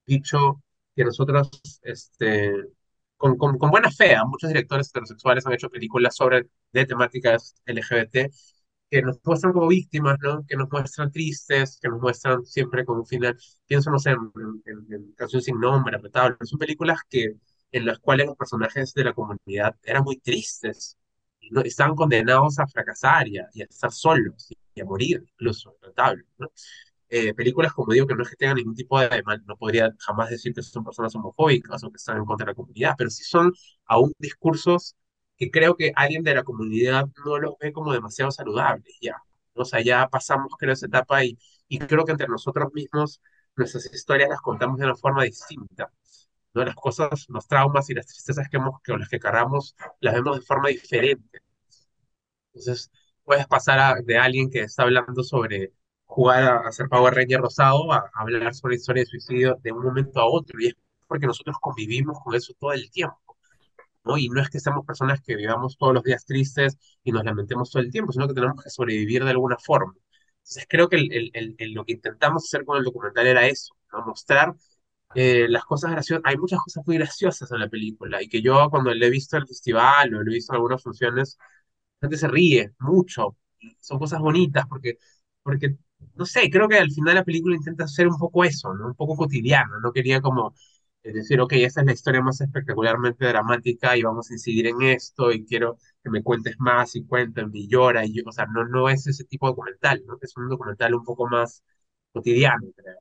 dicho 0.07 0.63
que 0.97 1.05
nosotros, 1.05 1.51
este, 1.83 2.53
con, 3.23 3.37
con, 3.39 3.57
con 3.59 3.71
buena 3.71 3.91
fe, 3.91 4.15
¿ah? 4.17 4.25
muchos 4.25 4.49
directores 4.51 4.89
heterosexuales 4.89 5.47
han 5.47 5.53
hecho 5.55 5.71
películas 5.71 6.17
sobre, 6.17 6.49
de 6.73 6.87
temáticas 6.87 7.55
LGBT 7.67 8.31
que 8.91 9.01
nos 9.03 9.19
muestran 9.25 9.53
como 9.55 9.69
víctimas, 9.69 10.19
¿no? 10.21 10.45
Que 10.47 10.57
nos 10.57 10.69
muestran 10.71 11.11
tristes, 11.13 11.79
que 11.81 11.89
nos 11.89 12.01
muestran 12.01 12.45
siempre 12.45 12.85
con 12.85 12.99
un 12.99 13.07
final. 13.07 13.39
Pienso, 13.67 13.91
no 13.91 13.99
sé, 13.99 14.11
en, 14.11 14.19
en, 14.67 14.93
en 14.93 15.13
Canción 15.15 15.41
sin 15.43 15.59
nombre, 15.61 15.97
Apretable. 15.97 16.37
Son 16.43 16.59
películas 16.59 16.99
que, 17.09 17.37
en 17.71 17.87
las 17.87 17.99
cuales 18.01 18.27
los 18.27 18.37
personajes 18.37 18.93
de 18.95 19.05
la 19.05 19.13
comunidad 19.15 19.77
eran 19.83 20.05
muy 20.05 20.19
tristes. 20.19 20.99
y 21.41 21.51
No, 21.51 21.63
estaban 21.63 21.95
condenados 21.97 22.59
a 22.59 22.67
fracasar 22.67 23.29
y 23.29 23.39
a, 23.39 23.49
y 23.55 23.63
a 23.63 23.65
estar 23.67 23.93
solos 23.93 24.49
y 24.75 24.81
a 24.81 24.85
morir, 24.85 25.25
incluso, 25.33 25.71
Apretable, 25.71 26.25
¿no? 26.39 26.49
Eh, 27.13 27.35
películas, 27.35 27.73
como 27.75 27.93
digo, 27.93 28.07
que 28.07 28.15
no 28.15 28.23
es 28.23 28.31
que 28.31 28.37
tengan 28.37 28.57
ningún 28.57 28.75
tipo 28.75 28.99
de 29.01 29.23
no 29.47 29.57
podría 29.57 29.91
jamás 29.99 30.31
decir 30.31 30.55
que 30.55 30.63
son 30.63 30.85
personas 30.85 31.15
homofóbicas 31.15 31.85
o 31.85 31.91
que 31.91 31.97
están 31.97 32.17
en 32.19 32.25
contra 32.25 32.47
de 32.47 32.53
la 32.53 32.57
comunidad, 32.57 32.95
pero 32.97 33.11
sí 33.11 33.23
son 33.25 33.53
aún 33.87 34.13
discursos 34.19 34.97
que 35.37 35.51
creo 35.51 35.77
que 35.77 35.93
alguien 35.97 36.23
de 36.23 36.35
la 36.35 36.43
comunidad 36.45 37.07
no 37.25 37.39
los 37.39 37.55
ve 37.61 37.73
como 37.73 37.93
demasiado 37.93 38.31
saludables 38.31 38.97
ya. 39.01 39.17
O 39.55 39.65
sea, 39.65 39.81
ya 39.83 40.09
pasamos, 40.09 40.53
creo, 40.59 40.73
esa 40.73 40.87
etapa 40.87 41.25
y, 41.25 41.39
y 41.69 41.79
creo 41.81 42.05
que 42.05 42.13
entre 42.13 42.29
nosotros 42.29 42.73
mismos 42.73 43.21
nuestras 43.57 43.93
historias 43.93 44.29
las 44.31 44.41
contamos 44.41 44.79
de 44.79 44.87
una 44.87 44.97
forma 44.97 45.25
distinta. 45.25 45.93
¿no? 46.55 46.65
Las 46.65 46.75
cosas, 46.77 47.27
los 47.29 47.47
traumas 47.49 47.91
y 47.91 47.95
las 47.95 48.07
tristezas 48.07 48.49
que 48.49 48.57
hemos, 48.59 48.81
que 48.83 48.97
las 48.97 49.09
que 49.09 49.21
cargamos, 49.21 49.77
las 50.01 50.15
vemos 50.15 50.39
de 50.39 50.47
forma 50.47 50.69
diferente. 50.69 51.41
Entonces, 52.55 52.91
puedes 53.25 53.47
pasar 53.47 54.03
de 54.05 54.19
alguien 54.19 54.51
que 54.51 54.61
está 54.61 54.83
hablando 54.85 55.23
sobre 55.25 55.73
jugar 56.15 56.43
a, 56.45 56.69
a 56.69 56.73
ser 56.73 56.89
Power 56.89 57.15
Ranger 57.15 57.41
rosado 57.41 57.93
a, 57.93 57.99
a 57.99 58.21
hablar 58.23 58.55
sobre 58.55 58.77
historia 58.77 59.03
de 59.03 59.07
suicidio 59.07 59.57
de 59.63 59.73
un 59.73 59.83
momento 59.85 60.21
a 60.21 60.27
otro. 60.27 60.61
Y 60.61 60.69
es 60.69 60.75
porque 61.07 61.27
nosotros 61.27 61.57
convivimos 61.61 62.19
con 62.25 62.35
eso 62.35 62.55
todo 62.59 62.73
el 62.73 62.91
tiempo, 62.91 63.39
¿no? 64.05 64.19
Y 64.19 64.29
no 64.29 64.41
es 64.41 64.51
que 64.51 64.61
seamos 64.61 64.85
personas 64.87 65.21
que 65.23 65.37
vivamos 65.37 65.77
todos 65.79 65.95
los 65.95 66.03
días 66.03 66.25
tristes 66.25 66.79
y 67.05 67.13
nos 67.13 67.25
lamentemos 67.25 67.71
todo 67.71 67.83
el 67.83 67.91
tiempo, 67.91 68.13
sino 68.13 68.29
que 68.29 68.35
tenemos 68.35 68.63
que 68.63 68.71
sobrevivir 68.71 69.25
de 69.25 69.31
alguna 69.31 69.57
forma. 69.59 69.95
Entonces, 70.39 70.67
creo 70.69 70.89
que 70.89 70.97
el, 70.97 71.31
el- 71.35 71.55
el- 71.59 71.73
lo 71.75 71.85
que 71.85 71.93
intentamos 71.93 72.45
hacer 72.45 72.65
con 72.65 72.79
el 72.79 72.85
documental 72.85 73.27
era 73.27 73.47
eso, 73.47 73.75
¿no? 73.93 74.05
Mostrar 74.07 74.55
eh, 75.15 75.47
las 75.49 75.65
cosas 75.65 75.93
graciosas. 75.93 76.23
Hay 76.27 76.37
muchas 76.39 76.61
cosas 76.61 76.85
muy 76.87 76.97
graciosas 76.99 77.51
en 77.53 77.61
la 77.61 77.69
película 77.69 78.23
y 78.23 78.29
que 78.29 78.43
yo 78.43 78.69
cuando 78.71 78.93
le 78.95 79.07
he 79.07 79.11
visto 79.11 79.37
el 79.37 79.47
festival 79.47 80.15
o 80.15 80.23
le 80.23 80.31
he 80.33 80.35
visto 80.35 80.53
en 80.53 80.57
algunas 80.57 80.83
funciones, 80.83 81.39
la 82.01 82.07
gente 82.09 82.19
se 82.19 82.29
ríe 82.29 82.73
mucho. 82.81 83.37
Son 83.81 83.99
cosas 83.99 84.21
bonitas 84.21 84.67
porque, 84.69 84.99
porque, 85.43 85.77
no 86.15 86.25
sé, 86.27 86.51
creo 86.51 86.69
que 86.69 86.79
al 86.79 86.91
final 86.91 87.15
la 87.17 87.25
película 87.25 87.57
intenta 87.57 87.85
hacer 87.85 88.09
un 88.09 88.19
poco 88.19 88.45
eso. 88.45 88.71
Un 88.71 88.95
poco 88.95 89.17
cotidiano. 89.17 89.81
No 89.81 89.93
quería 89.93 90.21
como 90.21 90.55
eh, 91.03 91.13
decir, 91.13 91.41
ok, 91.41 91.53
esta 91.55 91.81
es 91.81 91.87
la 91.87 91.93
historia 91.93 92.21
más 92.23 92.41
espectacularmente 92.41 93.27
dramática 93.27 93.97
y 93.97 94.03
vamos 94.03 94.31
a 94.31 94.35
incidir 94.35 94.67
en 94.69 94.83
esto 94.83 95.33
y 95.33 95.45
quiero 95.47 95.79
que 96.03 96.11
me 96.11 96.23
cuentes 96.23 96.57
más 96.59 96.95
y 96.97 97.05
cuéntame 97.07 97.51
y 97.59 97.69
llora. 97.69 98.05
Y 98.07 98.15
yo, 98.15 98.23
o 98.27 98.33
sea, 98.33 98.47
no, 98.47 98.67
no 98.69 98.89
es 98.89 99.07
ese 99.07 99.25
tipo 99.25 99.47
de 99.47 99.53
documental, 99.53 100.03
¿no? 100.07 100.19
Es 100.21 100.37
un 100.37 100.49
documental 100.49 100.95
un 100.95 101.05
poco 101.05 101.29
más 101.29 101.63
cotidiano, 102.13 102.67
creo. 102.77 102.97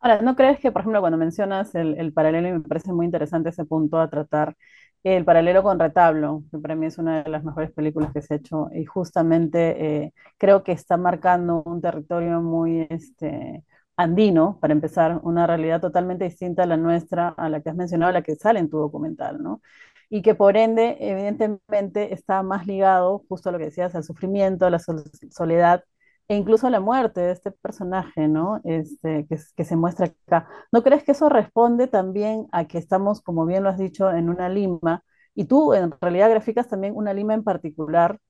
Ahora, 0.00 0.20
¿no 0.22 0.36
crees 0.36 0.60
que, 0.60 0.70
por 0.72 0.80
ejemplo, 0.82 1.00
cuando 1.00 1.18
mencionas 1.18 1.74
el, 1.74 1.98
el 1.98 2.12
paralelo, 2.12 2.48
y 2.48 2.52
me 2.52 2.60
parece 2.60 2.92
muy 2.92 3.06
interesante 3.06 3.48
ese 3.50 3.64
punto 3.64 3.98
a 3.98 4.10
tratar, 4.10 4.56
el 5.04 5.24
paralelo 5.24 5.62
con 5.62 5.78
Retablo, 5.78 6.42
que 6.50 6.58
para 6.58 6.74
mí 6.74 6.86
es 6.86 6.98
una 6.98 7.22
de 7.22 7.30
las 7.30 7.44
mejores 7.44 7.70
películas 7.72 8.12
que 8.12 8.22
se 8.22 8.34
ha 8.34 8.36
hecho, 8.38 8.68
y 8.74 8.84
justamente 8.84 10.04
eh, 10.04 10.12
creo 10.38 10.62
que 10.64 10.72
está 10.72 10.96
marcando 10.96 11.62
un 11.64 11.80
territorio 11.80 12.40
muy 12.42 12.86
este, 12.90 13.64
andino, 13.96 14.58
para 14.60 14.72
empezar, 14.74 15.20
una 15.22 15.46
realidad 15.46 15.80
totalmente 15.80 16.24
distinta 16.24 16.64
a 16.64 16.66
la 16.66 16.76
nuestra, 16.76 17.28
a 17.30 17.48
la 17.48 17.60
que 17.60 17.70
has 17.70 17.76
mencionado, 17.76 18.10
a 18.10 18.12
la 18.14 18.22
que 18.22 18.34
sale 18.36 18.58
en 18.60 18.68
tu 18.70 18.78
documental, 18.78 19.42
¿no? 19.42 19.60
Y 20.08 20.22
que 20.22 20.34
por 20.34 20.56
ende, 20.56 20.96
evidentemente, 21.00 22.12
está 22.14 22.42
más 22.42 22.66
ligado, 22.66 23.24
justo 23.28 23.48
a 23.48 23.52
lo 23.52 23.58
que 23.58 23.64
decías, 23.66 23.94
al 23.94 24.04
sufrimiento, 24.04 24.66
a 24.66 24.70
la 24.70 24.78
sol- 24.78 25.04
soledad 25.30 25.84
e 26.28 26.34
incluso 26.36 26.68
la 26.70 26.80
muerte 26.80 27.20
de 27.20 27.32
este 27.32 27.50
personaje, 27.52 28.28
¿no? 28.28 28.60
Este, 28.64 29.26
que, 29.28 29.64
se 29.64 29.76
muestra 29.76 30.06
acá. 30.06 30.48
¿No 30.72 30.82
crees 30.82 31.04
que 31.04 31.12
eso 31.12 31.28
responde 31.28 31.86
también 31.86 32.46
a 32.52 32.66
que 32.66 32.78
estamos, 32.78 33.20
como 33.22 33.46
bien 33.46 33.62
lo 33.62 33.68
has 33.70 33.78
dicho, 33.78 34.10
en 34.10 34.28
una 34.28 34.48
Lima, 34.48 35.04
y 35.34 35.44
tú 35.44 35.74
en 35.74 35.92
realidad 36.00 36.30
graficas 36.30 36.68
también 36.68 36.94
una 36.96 37.14
Lima 37.14 37.34
en 37.34 37.44
particular, 37.44 38.20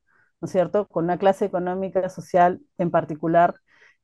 ¿no 0.40 0.46
es 0.46 0.52
cierto? 0.52 0.86
Con 0.88 1.04
una 1.04 1.18
clase 1.18 1.44
económica, 1.46 2.08
social 2.10 2.60
en 2.78 2.90
particular, 2.90 3.54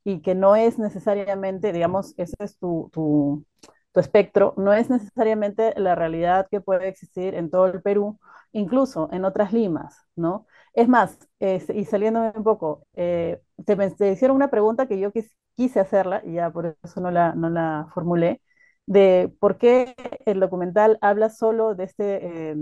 y 0.03 0.21
que 0.21 0.35
no 0.35 0.55
es 0.55 0.79
necesariamente, 0.79 1.71
digamos, 1.71 2.13
ese 2.17 2.35
es 2.39 2.57
tu, 2.57 3.45
tu 3.93 3.99
espectro, 3.99 4.53
no 4.57 4.73
es 4.73 4.89
necesariamente 4.89 5.73
la 5.77 5.95
realidad 5.95 6.47
que 6.49 6.61
puede 6.61 6.87
existir 6.87 7.35
en 7.35 7.49
todo 7.49 7.67
el 7.67 7.81
Perú, 7.81 8.19
incluso 8.51 9.09
en 9.11 9.25
otras 9.25 9.53
Limas, 9.53 10.05
¿no? 10.15 10.47
Es 10.73 10.87
más, 10.87 11.17
y 11.39 11.85
saliéndome 11.85 12.33
un 12.35 12.43
poco, 12.43 12.85
eh, 12.95 13.41
te, 13.65 14.11
hicieron 14.11 14.35
una 14.35 14.49
pregunta 14.49 14.87
que 14.87 14.99
yo 14.99 15.11
quis, 15.11 15.35
quise 15.55 15.79
hacerla, 15.79 16.21
y 16.25 16.33
ya 16.33 16.51
por 16.51 16.77
eso 16.83 17.01
no 17.01 17.11
la, 17.11 17.33
no 17.35 17.49
la 17.49 17.87
formulé, 17.93 18.41
de 18.85 19.31
por 19.39 19.57
qué 19.57 19.95
el 20.25 20.39
documental 20.39 20.97
habla 21.01 21.29
solo 21.29 21.75
de 21.75 21.83
este, 21.85 22.51
eh, 22.51 22.55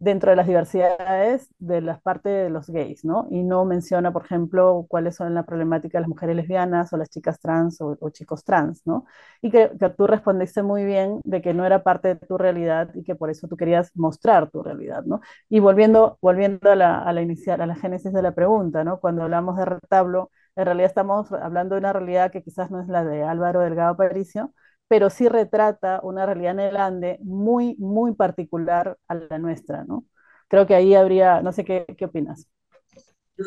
dentro 0.00 0.30
de 0.30 0.36
las 0.36 0.46
diversidades 0.46 1.52
de 1.58 1.80
las 1.80 2.00
partes 2.00 2.32
de 2.44 2.50
los 2.50 2.68
gays, 2.70 3.04
¿no? 3.04 3.26
Y 3.30 3.42
no 3.42 3.64
menciona, 3.64 4.12
por 4.12 4.24
ejemplo, 4.24 4.86
cuáles 4.88 5.16
son 5.16 5.34
la 5.34 5.44
problemática 5.44 5.98
de 5.98 6.02
las 6.02 6.08
mujeres 6.08 6.36
lesbianas 6.36 6.92
o 6.92 6.96
las 6.96 7.10
chicas 7.10 7.40
trans 7.40 7.80
o, 7.80 7.96
o 8.00 8.10
chicos 8.10 8.44
trans, 8.44 8.86
¿no? 8.86 9.06
Y 9.42 9.50
que, 9.50 9.70
que, 9.78 9.90
tú 9.90 10.06
respondiste 10.06 10.62
muy 10.62 10.84
bien 10.84 11.20
de 11.24 11.42
que 11.42 11.54
no 11.54 11.64
era 11.66 11.82
parte 11.82 12.08
de 12.08 12.16
tu 12.16 12.38
realidad 12.38 12.90
y 12.94 13.02
que 13.02 13.14
por 13.16 13.30
eso 13.30 13.48
tú 13.48 13.56
querías 13.56 13.90
mostrar 13.96 14.50
tu 14.50 14.62
realidad, 14.62 15.04
¿no? 15.04 15.20
Y 15.48 15.58
volviendo, 15.60 16.18
volviendo 16.22 16.70
a 16.70 16.76
la, 16.76 17.02
a 17.02 17.12
la 17.12 17.22
inicial, 17.22 17.60
a 17.60 17.66
la 17.66 17.74
génesis 17.76 18.12
de 18.12 18.22
la 18.22 18.32
pregunta, 18.34 18.84
¿no? 18.84 19.00
Cuando 19.00 19.22
hablamos 19.22 19.56
de 19.56 19.64
retablo, 19.64 20.30
en 20.56 20.64
realidad 20.64 20.86
estamos 20.88 21.32
hablando 21.32 21.74
de 21.74 21.80
una 21.80 21.92
realidad 21.92 22.30
que 22.32 22.42
quizás 22.42 22.70
no 22.70 22.80
es 22.80 22.88
la 22.88 23.04
de 23.04 23.22
Álvaro 23.24 23.60
Delgado 23.60 23.90
Aparicio, 23.90 24.52
pero 24.88 25.10
sí 25.10 25.28
retrata 25.28 26.00
una 26.02 26.26
realidad 26.26 26.52
en 26.54 26.60
el 26.60 26.76
Ande 26.76 27.18
muy, 27.22 27.76
muy 27.78 28.14
particular 28.14 28.98
a 29.08 29.14
la 29.14 29.38
nuestra, 29.38 29.84
¿no? 29.84 30.06
Creo 30.48 30.66
que 30.66 30.74
ahí 30.74 30.94
habría, 30.94 31.42
no 31.42 31.52
sé 31.52 31.64
qué, 31.64 31.86
qué 31.98 32.06
opinas. 32.06 32.48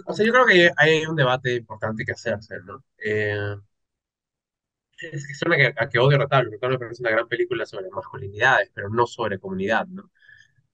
O 0.08 0.14
sea, 0.14 0.26
yo 0.26 0.32
creo 0.32 0.46
que 0.46 0.72
hay 0.78 1.06
un 1.06 1.16
debate 1.16 1.56
importante 1.56 2.06
que 2.06 2.14
hacerse, 2.14 2.56
¿no? 2.66 2.84
Eh, 2.98 3.56
es 5.02 5.28
que 5.28 5.74
a 5.78 5.90
que 5.90 6.00
odio 6.00 6.18
Retablo, 6.18 6.52
Retablo 6.52 6.76
me 6.78 6.86
parece 6.86 7.02
una 7.04 7.12
gran 7.12 7.28
película 7.28 7.66
sobre 7.66 7.90
masculinidades, 7.90 8.72
pero 8.74 8.90
no 8.90 9.08
sobre 9.08 9.40
comunidad, 9.40 9.88
¿no? 9.88 10.12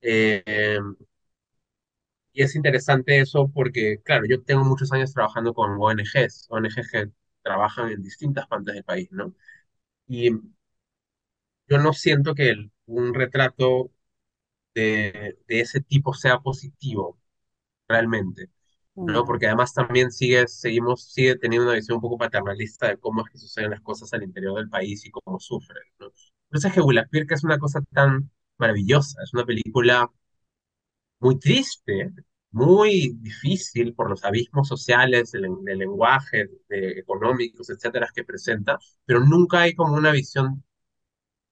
Eh, 0.01 0.79
y 2.33 2.43
es 2.43 2.55
interesante 2.55 3.19
eso 3.19 3.49
porque, 3.53 4.01
claro, 4.03 4.25
yo 4.27 4.43
tengo 4.43 4.63
muchos 4.63 4.91
años 4.93 5.13
trabajando 5.13 5.53
con 5.53 5.71
ONGs, 5.79 6.47
ONGs 6.49 6.91
que 6.91 7.11
trabajan 7.41 7.89
en 7.91 8.03
distintas 8.03 8.47
partes 8.47 8.75
del 8.75 8.83
país, 8.83 9.09
¿no? 9.11 9.33
Y 10.07 10.31
yo 11.67 11.77
no 11.79 11.93
siento 11.93 12.35
que 12.35 12.49
el- 12.49 12.71
un 12.85 13.13
retrato 13.13 13.91
de, 14.75 15.37
de 15.47 15.61
ese 15.61 15.81
tipo 15.81 16.13
sea 16.13 16.39
positivo, 16.39 17.19
realmente. 17.87 18.49
¿no? 19.05 19.23
mm, 19.23 19.25
Porque 19.25 19.47
además 19.47 19.73
también 19.73 20.11
sigue, 20.11 20.47
seguimos, 20.47 21.05
sigue 21.13 21.37
teniendo 21.37 21.67
una 21.67 21.75
visión 21.77 21.97
un 21.97 22.01
poco 22.01 22.17
paternalista 22.17 22.87
de 22.89 22.97
cómo 22.99 23.23
es 23.25 23.31
que 23.31 23.37
suceden 23.39 23.71
las 23.71 23.81
cosas 23.81 24.13
al 24.13 24.23
interior 24.23 24.55
del 24.57 24.69
país 24.69 25.05
y 25.05 25.11
cómo 25.11 25.39
sufren, 25.39 25.83
¿no? 25.99 26.07
Entonces 26.51 26.73
que 26.73 26.81
Willakirk 26.81 27.31
es 27.33 27.43
una 27.43 27.59
cosa 27.59 27.81
tan 27.93 28.31
maravillosa, 28.57 29.21
es 29.23 29.33
una 29.33 29.45
película 29.45 30.11
muy 31.19 31.39
triste, 31.39 32.11
muy 32.51 33.13
difícil 33.21 33.93
por 33.93 34.09
los 34.09 34.23
abismos 34.23 34.67
sociales, 34.67 35.31
del, 35.31 35.47
del 35.63 35.77
lenguaje, 35.79 36.49
de, 36.69 36.91
económicos, 36.99 37.69
etcétera, 37.69 38.07
que 38.13 38.23
presenta, 38.23 38.77
pero 39.05 39.19
nunca 39.21 39.61
hay 39.61 39.75
como 39.75 39.95
una 39.95 40.11
visión 40.11 40.63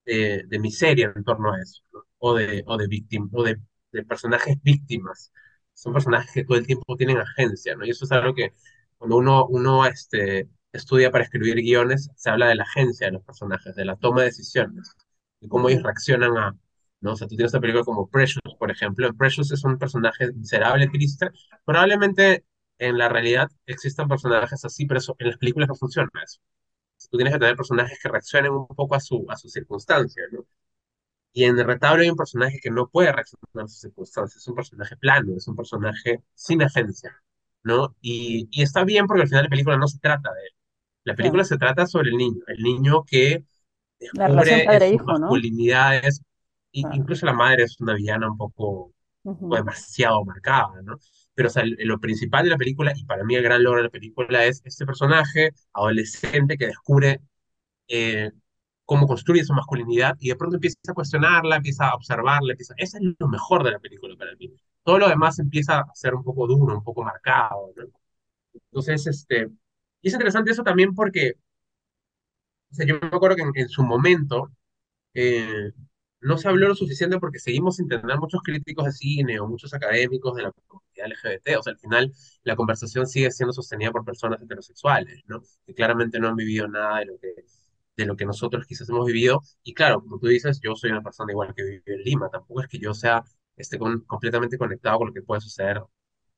de, 0.06 0.44
de 0.48 0.60
miseria 0.60 1.14
en 1.16 1.24
torno 1.24 1.54
a 1.54 1.62
eso, 1.62 1.82
¿no? 1.94 2.02
O 2.20 2.34
de, 2.36 2.64
o 2.68 2.78
de 2.78 2.88
víctimas, 2.88 3.30
o 3.34 3.44
de, 3.44 3.58
de 3.92 4.04
personajes 4.06 4.58
víctimas. 4.64 5.32
Son 5.74 5.94
personajes 5.94 6.32
que 6.34 6.44
todo 6.46 6.58
el 6.58 6.66
tiempo 6.68 6.96
tienen 6.98 7.18
agencia, 7.18 7.76
¿no? 7.76 7.86
Y 7.86 7.90
eso 7.92 8.06
es 8.06 8.12
algo 8.12 8.34
que 8.34 8.54
cuando 8.98 9.18
uno, 9.18 9.46
uno 9.48 9.86
este, 9.86 10.50
estudia 10.72 11.12
para 11.12 11.24
escribir 11.26 11.56
guiones, 11.58 12.10
se 12.16 12.30
habla 12.30 12.48
de 12.48 12.56
la 12.56 12.64
agencia 12.64 13.08
de 13.08 13.14
los 13.14 13.24
personajes, 13.24 13.76
de 13.76 13.86
la 13.86 13.96
toma 13.98 14.22
de 14.22 14.28
decisiones, 14.28 14.92
y 15.40 15.48
cómo 15.48 15.70
ellos 15.70 15.84
reaccionan 15.84 16.38
a, 16.38 16.56
¿no? 17.02 17.14
O 17.14 17.16
sea, 17.16 17.28
tú 17.28 17.36
tienes 17.36 17.54
una 17.54 17.62
película 17.62 17.84
como 17.84 18.10
Precious, 18.10 18.42
por 18.60 18.72
ejemplo. 18.72 19.14
Precious 19.14 19.52
es 19.52 19.64
un 19.64 19.78
personaje 19.78 20.32
miserable, 20.34 20.88
triste. 20.88 21.30
Probablemente 21.66 22.46
en 22.78 22.98
la 22.98 23.10
realidad 23.10 23.50
existan 23.66 24.08
personajes 24.08 24.64
así, 24.66 24.86
pero 24.86 25.00
eso, 25.00 25.16
en 25.20 25.28
las 25.28 25.38
películas 25.38 25.70
no 25.70 25.76
funciona 25.76 26.10
eso. 26.24 26.40
Tú 27.10 27.18
tienes 27.18 27.34
que 27.34 27.40
tener 27.40 27.56
personajes 27.56 28.00
que 28.02 28.10
reaccionen 28.10 28.52
un 28.54 28.68
poco 28.68 28.96
a 28.96 29.00
su, 29.00 29.26
a 29.30 29.36
sus 29.38 29.52
circunstancias, 29.52 30.28
¿no? 30.32 30.46
Y 31.34 31.44
en 31.46 31.60
el 31.60 31.66
retablo 31.66 32.02
hay 32.04 32.10
un 32.10 32.16
personaje 32.18 32.60
que 32.62 32.72
no 32.72 32.90
puede 32.90 33.12
reaccionar 33.12 33.66
a 33.66 33.68
sus 33.68 33.80
circunstancias, 33.82 34.42
es 34.42 34.48
un 34.48 34.56
personaje 34.56 34.96
plano, 34.98 35.36
es 35.38 35.48
un 35.48 35.56
personaje 35.56 36.24
sin 36.34 36.64
agencia, 36.64 37.22
¿no? 37.64 37.96
Y, 38.02 38.48
y 38.52 38.64
está 38.64 38.84
bien 38.86 39.06
porque 39.08 39.24
al 39.24 39.28
final 39.30 39.44
la 39.46 39.50
película 39.50 39.78
no 39.78 39.88
se 39.88 40.00
trata 40.00 40.34
de 40.34 40.42
él. 40.44 40.50
La 41.06 41.16
película 41.16 41.44
claro. 41.44 41.46
se 41.46 41.58
trata 41.58 41.88
sobre 41.88 42.10
el 42.12 42.18
niño, 42.18 42.42
el 42.48 42.64
niño 42.64 43.04
que 43.06 43.46
La 44.14 44.28
relación 44.28 44.64
en 44.66 44.82
sus 44.82 45.00
padre-hijo, 45.00 45.20
¿no? 45.20 45.44
masculinidades, 45.44 46.22
y 46.72 46.88
incluso 46.98 47.26
la 47.26 47.34
madre 47.34 47.64
es 47.64 47.80
una 47.80 47.94
villana 47.96 48.30
un 48.32 48.38
poco, 48.38 48.94
o 49.48 49.56
Ujú, 49.56 49.56
demasiado 49.56 50.24
marcada, 50.26 50.82
¿no? 50.84 50.98
Pero 51.36 51.50
o 51.50 51.52
sea, 51.52 51.64
lo 51.66 52.00
principal 52.00 52.46
de 52.46 52.52
la 52.52 52.58
película, 52.58 52.94
y 52.96 53.06
para 53.06 53.24
mí 53.26 53.36
el 53.36 53.44
gran 53.44 53.64
logro 53.64 53.80
de 53.80 53.84
la 53.86 53.90
película, 53.92 54.46
es 54.46 54.62
este 54.66 54.86
personaje 54.86 55.52
adolescente 55.74 56.58
que 56.58 56.68
descubre 56.68 57.22
eh, 57.88 58.32
cómo 58.86 59.08
construye 59.08 59.44
su 59.44 59.54
masculinidad 59.54 60.16
y 60.20 60.30
de 60.30 60.36
pronto 60.36 60.58
empieza 60.58 60.78
a 60.90 60.94
cuestionarla, 60.94 61.58
empieza 61.58 61.90
a 61.90 61.96
observarla, 61.96 62.54
empieza... 62.54 62.74
Eso 62.78 62.98
es 62.98 63.04
lo 63.20 63.28
mejor 63.28 63.64
de 63.64 63.72
la 63.72 63.80
película 63.80 64.16
para 64.18 64.36
mí. 64.36 64.54
Todo 64.84 65.00
lo 65.00 65.10
demás 65.10 65.40
empieza 65.40 65.80
a 65.82 65.96
ser 65.96 66.16
un 66.16 66.24
poco 66.24 66.48
duro, 66.48 66.76
un 66.78 66.84
poco 66.84 67.04
marcado, 67.04 67.72
¿no? 67.76 67.86
Entonces, 68.54 69.08
este, 69.08 69.50
y 70.02 70.08
es 70.10 70.14
interesante 70.14 70.52
eso 70.52 70.64
también 70.64 70.94
porque, 70.96 71.34
o 72.72 72.76
sea, 72.76 72.86
yo 72.86 73.00
me 73.00 73.08
acuerdo 73.08 73.36
que 73.38 73.42
en, 73.44 73.52
en 73.56 73.70
su 73.70 73.84
momento 73.84 74.52
eh, 75.14 75.72
no 76.26 76.38
se 76.38 76.48
habló 76.50 76.68
lo 76.68 76.76
suficiente 76.76 77.20
porque 77.20 77.40
seguimos 77.40 77.76
sin 77.78 77.88
tener 77.88 78.18
muchos 78.20 78.42
críticos 78.42 78.86
de 78.86 78.92
cine 78.92 79.40
o 79.40 79.48
muchos 79.48 79.74
académicos 79.74 80.36
de 80.36 80.44
la 80.44 80.52
comunidad 80.52 81.08
LGBT. 81.08 81.58
O 81.60 81.64
sea, 81.64 81.74
al 81.74 81.80
final 81.80 82.12
la 82.44 82.56
conversación 82.56 83.06
sigue 83.08 83.32
siendo 83.32 83.54
sostenida 83.54 83.92
por 83.92 84.04
personas 84.04 84.42
heterosexuales, 84.42 85.22
¿no? 85.28 85.42
Que 85.66 85.74
claramente 85.76 86.20
no 86.20 86.28
han 86.28 86.36
vivido 86.36 86.68
nada 86.68 87.00
de 87.00 87.06
lo 87.06 87.20
que, 87.20 87.46
de 87.98 88.06
lo 88.06 88.16
que 88.16 88.26
nosotros 88.26 88.66
quizás 88.66 88.90
hemos 88.90 89.06
vivido. 89.06 89.42
Y 89.64 89.74
claro, 89.74 90.02
como 90.02 90.20
tú 90.20 90.28
dices, 90.28 90.60
yo 90.62 90.76
soy 90.76 90.92
una 90.92 91.04
persona 91.04 91.32
igual 91.32 91.54
que 91.56 91.64
vive 91.64 91.84
en 91.86 92.02
Lima. 92.04 92.30
Tampoco 92.32 92.62
es 92.62 92.68
que 92.68 92.80
yo 92.80 92.94
sea 92.94 93.24
esté 93.56 93.78
completamente 93.80 94.58
conectado 94.58 94.98
con 95.00 95.08
lo 95.08 95.14
que 95.14 95.22
puede 95.22 95.42
suceder 95.42 95.82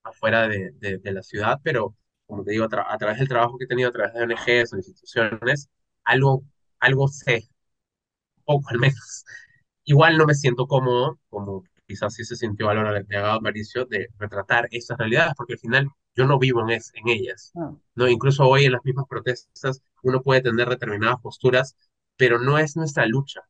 afuera 0.04 0.48
de, 0.48 0.72
de, 0.80 1.12
la 1.12 1.24
ciudad, 1.24 1.60
pero 1.64 1.96
como 2.26 2.44
te 2.44 2.52
digo, 2.52 2.66
a, 2.66 2.94
a 2.94 2.98
través 2.98 3.20
del 3.20 3.28
trabajo 3.28 3.58
que 3.58 3.66
he 3.66 3.68
tenido, 3.68 3.90
a 3.90 3.92
través 3.94 4.14
de 4.14 4.22
ONGs 4.24 4.74
o 4.74 4.78
instituciones, 4.78 5.70
algo, 6.04 6.44
algo 6.80 7.08
sé, 7.08 7.50
poco 8.46 8.70
al 8.70 8.80
menos. 8.80 9.26
Igual 9.88 10.18
no 10.18 10.26
me 10.28 10.36
siento 10.36 10.68
cómodo, 10.68 11.20
como 11.30 11.64
quizás 11.88 12.14
sí 12.16 12.26
se 12.26 12.38
sintió 12.38 12.70
a 12.70 12.76
la 12.76 12.82
hora 12.82 13.04
de 13.04 13.18
Agado 13.18 13.42
Mauricio, 13.42 13.86
de 13.86 14.10
retratar 14.20 14.68
esas 14.72 14.98
realidades, 15.00 15.34
porque 15.38 15.54
al 15.56 15.60
final 15.60 15.90
yo 16.16 16.26
no 16.28 16.40
vivo 16.40 16.62
en, 16.62 16.72
es, 16.72 16.92
en 16.96 17.10
ellas. 17.10 17.56
ah, 17.58 17.74
¿no? 17.96 18.08
Incluso 18.10 18.46
hoy 18.48 18.66
en 18.66 18.74
las 18.74 18.86
mismas 18.86 19.08
protestas 19.10 19.82
uno 20.04 20.22
puede 20.24 20.42
tener 20.44 20.70
determinadas 20.70 21.20
posturas, 21.22 21.76
pero 22.18 22.40
no 22.40 22.60
es 22.60 22.78
nuestra 22.78 23.08
lucha. 23.08 23.42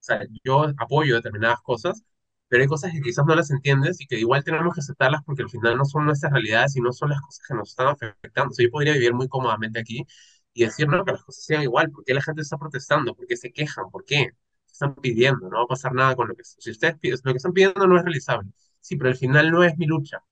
O 0.00 0.02
sea, 0.06 0.20
yo 0.44 0.66
apoyo 0.78 1.16
determinadas 1.16 1.60
cosas, 1.62 2.04
pero 2.48 2.62
hay 2.62 2.68
cosas 2.68 2.92
que 2.92 3.00
quizás 3.02 3.24
no 3.26 3.34
las 3.34 3.50
entiendes 3.50 4.00
y 4.00 4.06
que 4.06 4.18
igual 4.18 4.44
tenemos 4.44 4.74
que 4.74 4.80
aceptarlas 4.80 5.22
porque 5.24 5.42
al 5.42 5.50
final 5.50 5.76
no 5.78 5.84
son 5.86 6.06
nuestras 6.06 6.32
realidades 6.32 6.76
y 6.76 6.80
no 6.82 6.92
son 6.92 7.10
las 7.10 7.20
cosas 7.22 7.46
que 7.48 7.54
nos 7.54 7.70
están 7.70 7.88
afectando. 7.88 8.50
O 8.52 8.54
sea, 8.54 8.64
yo 8.66 8.70
podría 8.70 8.92
vivir 8.94 9.14
muy 9.14 9.28
cómodamente 9.28 9.80
aquí 9.80 10.06
y 10.52 10.64
decir, 10.64 10.88
no, 10.88 11.04
que 11.04 11.12
las 11.12 11.24
cosas 11.24 11.44
sigan 11.44 11.62
igual. 11.62 11.90
¿Por 11.90 12.04
qué 12.04 12.14
la 12.14 12.22
gente 12.22 12.42
está 12.42 12.58
protestando? 12.58 13.14
¿Por 13.14 13.26
qué 13.26 13.36
se 13.36 13.52
quejan? 13.52 13.90
¿Por 13.90 14.04
qué? 14.04 14.32
Están 14.74 14.96
pidiendo, 14.96 15.48
no 15.50 15.58
va 15.58 15.64
a 15.64 15.68
pasar 15.68 15.94
nada 15.94 16.16
con 16.16 16.28
lo 16.28 16.34
que... 16.36 16.44
Si 16.44 16.70
ustedes 16.72 16.96
lo 17.24 17.32
que 17.32 17.36
están 17.38 17.52
pidiendo 17.54 17.86
no 17.86 17.96
es 17.96 18.04
realizable. 18.04 18.50
Sí, 18.80 18.96
pero 18.96 19.10
al 19.10 19.16
final 19.16 19.50
no 19.52 19.64
es 19.64 19.78
mi 19.78 19.86
lucha. 19.86 20.24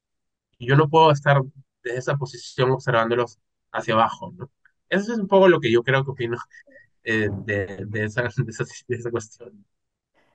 Y 0.59 0.69
yo 0.69 0.77
no 0.77 0.89
puedo 0.91 1.13
estar 1.13 1.43
desde 1.85 1.99
esa 1.99 2.17
posición 2.17 2.71
observándolos 2.73 3.39
hacia 3.73 3.95
abajo, 3.95 4.33
¿no? 4.37 4.51
Eso 4.89 5.13
es 5.13 5.19
un 5.19 5.29
poco 5.29 5.49
lo 5.49 5.61
que 5.61 5.73
yo 5.73 5.83
creo 5.83 6.05
que 6.05 6.11
opino 6.13 6.39
eh, 7.05 7.29
de, 7.47 7.85
de, 7.87 8.05
esa, 8.05 8.23
de, 8.37 8.51
esa, 8.51 8.65
de 8.89 8.97
esa 8.97 9.11
cuestión. 9.11 9.65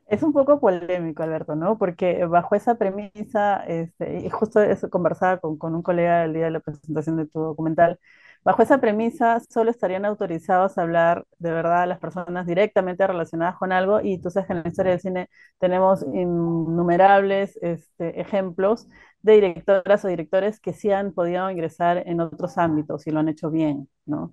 Es 0.07 0.23
un 0.23 0.31
poco 0.33 0.59
polémico, 0.61 1.23
Alberto, 1.23 1.55
¿no? 1.55 1.77
Porque 1.77 2.25
bajo 2.25 2.55
esa 2.55 2.75
premisa, 2.77 3.57
este, 3.65 4.21
y 4.21 4.29
justo 4.29 4.61
eso 4.61 4.89
conversaba 4.89 5.39
con, 5.39 5.57
con 5.57 5.75
un 5.75 5.81
colega 5.83 6.23
el 6.23 6.33
día 6.33 6.45
de 6.45 6.51
la 6.51 6.59
presentación 6.61 7.17
de 7.17 7.25
tu 7.27 7.39
documental, 7.39 7.99
bajo 8.47 8.61
esa 8.61 8.77
premisa 8.79 9.41
solo 9.49 9.71
estarían 9.71 10.05
autorizados 10.05 10.77
a 10.77 10.83
hablar 10.83 11.25
de 11.37 11.51
verdad 11.51 11.85
las 11.85 11.99
personas 11.99 12.47
directamente 12.47 13.05
relacionadas 13.05 13.57
con 13.57 13.73
algo, 13.73 13.99
y 14.01 14.21
tú 14.21 14.29
sabes 14.29 14.47
que 14.47 14.53
en 14.53 14.63
la 14.63 14.69
historia 14.69 14.91
del 14.93 15.01
cine 15.01 15.29
tenemos 15.59 16.01
innumerables 16.13 17.59
este, 17.61 18.21
ejemplos 18.21 18.87
de 19.21 19.33
directoras 19.33 20.05
o 20.05 20.07
directores 20.07 20.61
que 20.61 20.71
sí 20.71 20.89
han 20.89 21.11
podido 21.11 21.51
ingresar 21.51 22.03
en 22.05 22.21
otros 22.21 22.57
ámbitos 22.57 23.05
y 23.05 23.11
lo 23.11 23.19
han 23.19 23.27
hecho 23.27 23.51
bien, 23.51 23.89
¿no? 24.05 24.31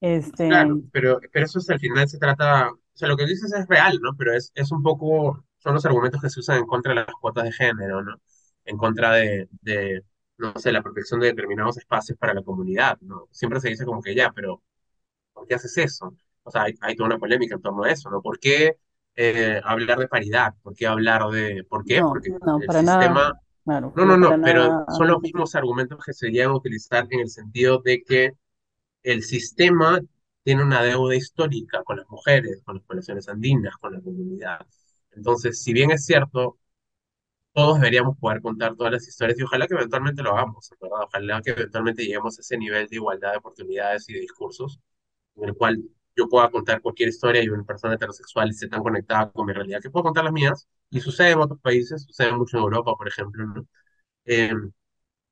Este, 0.00 0.48
Claro, 0.48 0.80
pero, 0.90 1.20
pero 1.30 1.44
eso 1.44 1.58
es 1.58 1.68
al 1.68 1.80
final 1.80 2.08
se 2.08 2.18
trata, 2.18 2.70
o 2.70 2.78
sea, 2.94 3.08
lo 3.08 3.16
que 3.18 3.26
dices 3.26 3.52
es 3.52 3.68
real, 3.68 3.98
¿no? 4.00 4.16
Pero 4.16 4.32
es, 4.32 4.52
es 4.54 4.72
un 4.72 4.82
poco, 4.82 5.44
son 5.58 5.74
los 5.74 5.84
argumentos 5.84 6.22
que 6.22 6.30
se 6.30 6.40
usan 6.40 6.60
en 6.60 6.66
contra 6.66 6.94
de 6.94 7.00
las 7.00 7.14
cuotas 7.20 7.44
de 7.44 7.52
género, 7.52 8.02
¿no? 8.02 8.14
En 8.64 8.78
contra 8.78 9.12
de, 9.12 9.50
no 10.40 10.54
sé, 10.58 10.72
la 10.72 10.82
protección 10.82 11.20
de 11.20 11.28
determinados 11.28 11.78
espacios 11.78 12.18
para 12.18 12.34
la 12.34 12.42
comunidad, 12.42 12.98
¿no? 13.02 13.28
Siempre 13.32 13.60
se 13.60 13.68
dice 13.70 13.84
como 13.86 14.02
que 14.02 14.14
ya, 14.14 14.32
pero 14.34 14.62
¿por 15.32 15.46
qué 15.46 15.54
haces 15.56 15.76
eso? 15.78 16.14
O 16.44 16.50
sea, 16.50 16.64
hay, 16.64 16.74
hay 16.80 16.96
toda 16.96 17.08
una 17.08 17.18
polémica 17.18 17.54
en 17.56 17.62
torno 17.62 17.84
a 17.84 17.90
eso, 17.92 18.10
¿no? 18.10 18.22
¿Por 18.22 18.38
qué 18.40 18.76
eh, 19.16 19.60
hablar 19.64 19.98
de 19.98 20.08
paridad? 20.08 20.54
¿Por 20.62 20.74
qué 20.74 20.86
hablar 20.86 21.24
de, 21.30 21.64
¿por 21.68 21.84
qué? 21.84 22.00
no, 22.00 22.08
Porque 22.08 22.30
no, 22.44 22.60
el 22.60 22.66
para 22.66 22.82
nada, 22.82 23.08
sistema, 23.08 23.34
claro, 23.64 23.92
no, 23.94 24.06
no 24.06 24.16
no, 24.18 24.38
pero 24.42 24.68
nada 24.68 24.84
son 24.88 25.08
los 25.08 25.20
mismos 25.22 25.54
argumentos 25.56 26.00
que 26.04 26.12
se 26.14 26.30
llegan 26.30 26.50
a 26.52 26.56
utilizar 26.56 27.06
en 27.10 27.20
el 27.20 27.30
sentido 27.30 27.80
de 27.84 28.02
que 28.04 28.32
el 29.02 29.22
sistema 29.22 30.00
tiene 30.42 30.62
una 30.64 30.82
deuda 30.82 31.14
histórica 31.16 31.82
con 31.84 31.98
las 31.98 32.08
mujeres, 32.08 32.62
con 32.64 32.76
las 32.76 32.84
poblaciones 32.84 33.28
andinas, 33.28 33.76
con 33.78 33.94
la 33.94 34.00
comunidad. 34.00 34.66
Entonces, 35.12 35.62
si 35.62 35.72
bien 35.72 35.90
es 35.90 36.04
cierto, 36.06 36.58
todos 37.54 37.78
deberíamos 37.80 38.16
poder 38.18 38.40
contar 38.42 38.76
todas 38.76 38.92
las 38.92 39.08
historias 39.08 39.38
y 39.38 39.42
ojalá 39.42 39.66
que 39.66 39.74
eventualmente 39.74 40.22
lo 40.22 40.32
hagamos, 40.32 40.70
¿verdad? 40.80 41.00
Ojalá 41.04 41.42
que 41.42 41.50
eventualmente 41.50 42.02
lleguemos 42.04 42.38
a 42.38 42.40
ese 42.42 42.56
nivel 42.58 42.86
de 42.88 42.96
igualdad 42.96 43.32
de 43.32 43.38
oportunidades 43.38 44.08
y 44.08 44.14
de 44.14 44.20
discursos 44.20 44.78
en 45.36 45.48
el 45.50 45.56
cual 45.56 45.82
yo 46.16 46.28
pueda 46.28 46.50
contar 46.50 46.80
cualquier 46.82 47.08
historia 47.10 47.42
y 47.42 47.48
una 47.48 47.64
persona 47.64 47.94
heterosexual 47.94 48.50
esté 48.50 48.68
tan 48.68 48.82
conectada 48.82 49.30
con 49.32 49.46
mi 49.46 49.52
realidad 49.52 49.80
que 49.82 49.90
puedo 49.90 50.04
contar 50.04 50.24
las 50.24 50.32
mías. 50.32 50.68
Y 50.90 51.00
sucede 51.00 51.30
en 51.32 51.38
otros 51.40 51.60
países, 51.60 52.02
sucede 52.04 52.32
mucho 52.32 52.58
en 52.58 52.64
Europa, 52.64 52.94
por 52.96 53.08
ejemplo, 53.08 53.46
¿no? 53.46 53.66
Eh, 54.26 54.52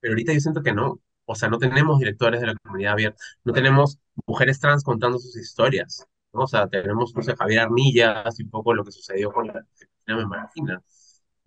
pero 0.01 0.13
ahorita 0.13 0.33
yo 0.33 0.41
siento 0.41 0.63
que 0.63 0.73
no. 0.73 1.01
O 1.27 1.35
sea, 1.35 1.49
no 1.51 1.59
tenemos 1.59 1.99
directores 1.99 2.41
de 2.41 2.47
la 2.49 2.55
comunidad 2.57 2.93
abierta, 2.95 3.19
no 3.45 3.53
tenemos 3.53 3.99
mujeres 4.27 4.61
trans 4.61 4.83
contando 4.85 5.19
sus 5.19 5.37
historias, 5.37 6.07
¿no? 6.33 6.43
O 6.43 6.47
sea, 6.47 6.69
tenemos, 6.69 7.15
no 7.15 7.23
sé, 7.23 7.37
Javier 7.37 7.61
Arnillas 7.61 8.41
y 8.41 8.45
un 8.45 8.51
poco 8.51 8.73
lo 8.75 8.85
que 8.85 8.93
sucedió 8.93 9.31
con 9.33 9.47
la 9.49 9.65
no 10.07 10.17
me 10.17 10.23
imagino. 10.23 10.83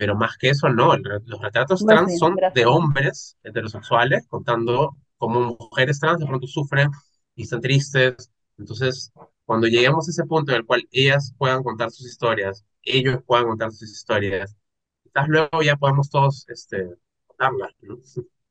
Pero 0.01 0.15
más 0.15 0.35
que 0.35 0.49
eso, 0.49 0.67
no. 0.67 0.97
Los 0.97 1.39
retratos 1.41 1.85
trans 1.85 2.13
sí, 2.13 2.17
son 2.17 2.39
de 2.53 2.65
gracias. 2.65 2.65
hombres 2.65 3.37
heterosexuales 3.43 4.25
contando 4.27 4.97
cómo 5.17 5.55
mujeres 5.59 5.99
trans 5.99 6.19
de 6.19 6.25
pronto 6.25 6.47
sufren 6.47 6.89
y 7.35 7.43
están 7.43 7.61
tristes. 7.61 8.31
Entonces, 8.57 9.13
cuando 9.45 9.67
lleguemos 9.67 10.07
a 10.07 10.11
ese 10.11 10.25
punto 10.25 10.53
en 10.53 10.57
el 10.57 10.65
cual 10.65 10.87
ellas 10.91 11.35
puedan 11.37 11.61
contar 11.61 11.91
sus 11.91 12.07
historias, 12.07 12.65
ellos 12.81 13.19
puedan 13.27 13.45
contar 13.45 13.71
sus 13.71 13.91
historias, 13.91 14.57
quizás 15.03 15.27
luego 15.27 15.61
ya 15.63 15.75
podemos 15.75 16.09
todos, 16.09 16.49
este, 16.49 16.95
contarlas, 17.27 17.71
¿no? 17.81 17.97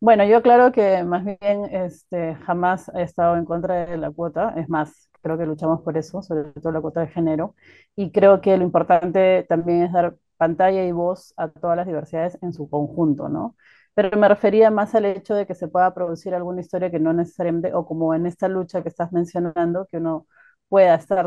Bueno, 0.00 0.24
yo 0.24 0.42
claro 0.42 0.72
que 0.72 1.02
más 1.04 1.24
bien 1.24 1.64
este, 1.72 2.36
jamás 2.46 2.90
he 2.94 3.02
estado 3.02 3.36
en 3.36 3.44
contra 3.44 3.86
de 3.86 3.96
la 3.96 4.10
cuota, 4.10 4.54
es 4.56 4.68
más, 4.68 5.10
creo 5.22 5.36
que 5.38 5.46
luchamos 5.46 5.80
por 5.82 5.96
eso, 5.96 6.22
sobre 6.22 6.52
todo 6.52 6.72
la 6.72 6.80
cuota 6.80 7.00
de 7.00 7.08
género, 7.08 7.54
y 7.96 8.12
creo 8.12 8.40
que 8.40 8.56
lo 8.56 8.62
importante 8.64 9.44
también 9.48 9.82
es 9.82 9.92
dar 9.92 10.16
pantalla 10.38 10.84
y 10.86 10.92
voz 10.92 11.34
a 11.36 11.48
todas 11.50 11.76
las 11.76 11.86
diversidades 11.86 12.38
en 12.42 12.54
su 12.54 12.70
conjunto, 12.70 13.28
¿no? 13.30 13.56
pero 13.94 14.16
me 14.18 14.28
refería 14.28 14.70
más 14.70 14.94
al 14.94 15.06
hecho 15.06 15.34
de 15.34 15.46
que 15.46 15.54
se 15.56 15.68
pueda 15.68 15.92
producir 15.94 16.34
alguna 16.34 16.60
historia 16.60 16.90
que 16.90 17.00
no 17.00 17.12
necesariamente, 17.12 17.74
o 17.74 17.84
como 17.86 18.14
en 18.14 18.26
esta 18.26 18.48
lucha 18.48 18.82
que 18.82 18.88
estás 18.88 19.12
mencionando, 19.12 19.86
que 19.90 19.96
uno 19.98 20.26
pueda 20.68 20.94
estar, 20.94 21.26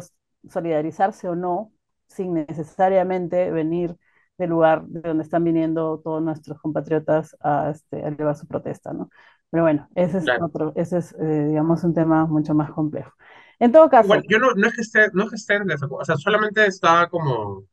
solidarizarse 0.50 1.28
o 1.30 1.36
no, 1.36 1.72
sin 2.08 2.34
necesariamente 2.34 3.52
venir 3.52 3.96
del 4.38 4.50
lugar 4.52 4.84
de 4.88 5.02
donde 5.02 5.24
están 5.24 5.44
viniendo 5.44 6.00
todos 6.04 6.22
nuestros 6.24 6.60
compatriotas 6.62 7.36
a, 7.42 7.70
este, 7.72 8.04
a 8.04 8.08
elevar 8.10 8.36
su 8.36 8.48
protesta, 8.48 8.94
¿no? 8.94 9.10
Pero 9.50 9.64
bueno, 9.64 9.90
ese 9.96 10.18
es 10.20 10.26
Claro. 10.26 10.42
otro, 10.42 10.72
ese 10.76 10.98
es, 11.00 11.14
eh, 11.20 11.48
digamos, 11.50 11.84
un 11.84 11.94
tema 11.94 12.26
mucho 12.26 12.54
más 12.56 12.72
complejo. 12.72 13.12
En 13.60 13.72
todo 13.72 13.90
caso, 13.90 14.26
yo 14.28 14.40
no, 14.40 14.54
no 14.56 14.68
es 14.68 14.74
que 14.76 14.82
esté, 14.82 15.08
no 15.14 15.24
es 15.26 15.30
que 15.30 15.36
esté 15.36 15.56
en 15.56 15.68
desacuerdo, 15.68 16.02
o 16.02 16.06
sea, 16.06 16.18
solamente 16.18 16.66
estaba 16.66 17.10
como 17.10 17.66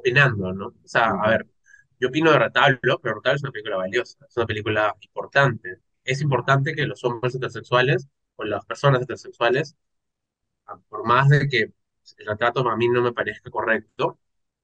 opinando, 0.00 0.52
¿no? 0.52 0.68
O 0.68 0.74
sea, 0.88 1.10
a 1.10 1.30
ver, 1.30 1.46
yo 2.00 2.08
opino 2.08 2.32
de 2.32 2.38
Retablo, 2.38 3.00
pero 3.02 3.16
Retablo 3.16 3.36
es 3.36 3.42
una 3.42 3.52
película 3.52 3.76
valiosa, 3.76 4.18
es 4.28 4.36
una 4.36 4.46
película 4.46 4.96
importante. 5.02 5.78
Es 6.04 6.20
importante 6.22 6.74
que 6.74 6.86
los 6.86 7.04
hombres 7.04 7.34
heterosexuales 7.34 8.08
o 8.36 8.44
las 8.44 8.64
personas 8.66 9.02
heterosexuales, 9.02 9.76
por 10.88 11.06
más 11.06 11.28
de 11.28 11.48
que 11.48 11.58
el 12.18 12.26
retrato 12.26 12.68
a 12.68 12.76
mí 12.76 12.88
no 12.88 13.02
me 13.02 13.12
parezca 13.12 13.50
correcto, 13.50 14.18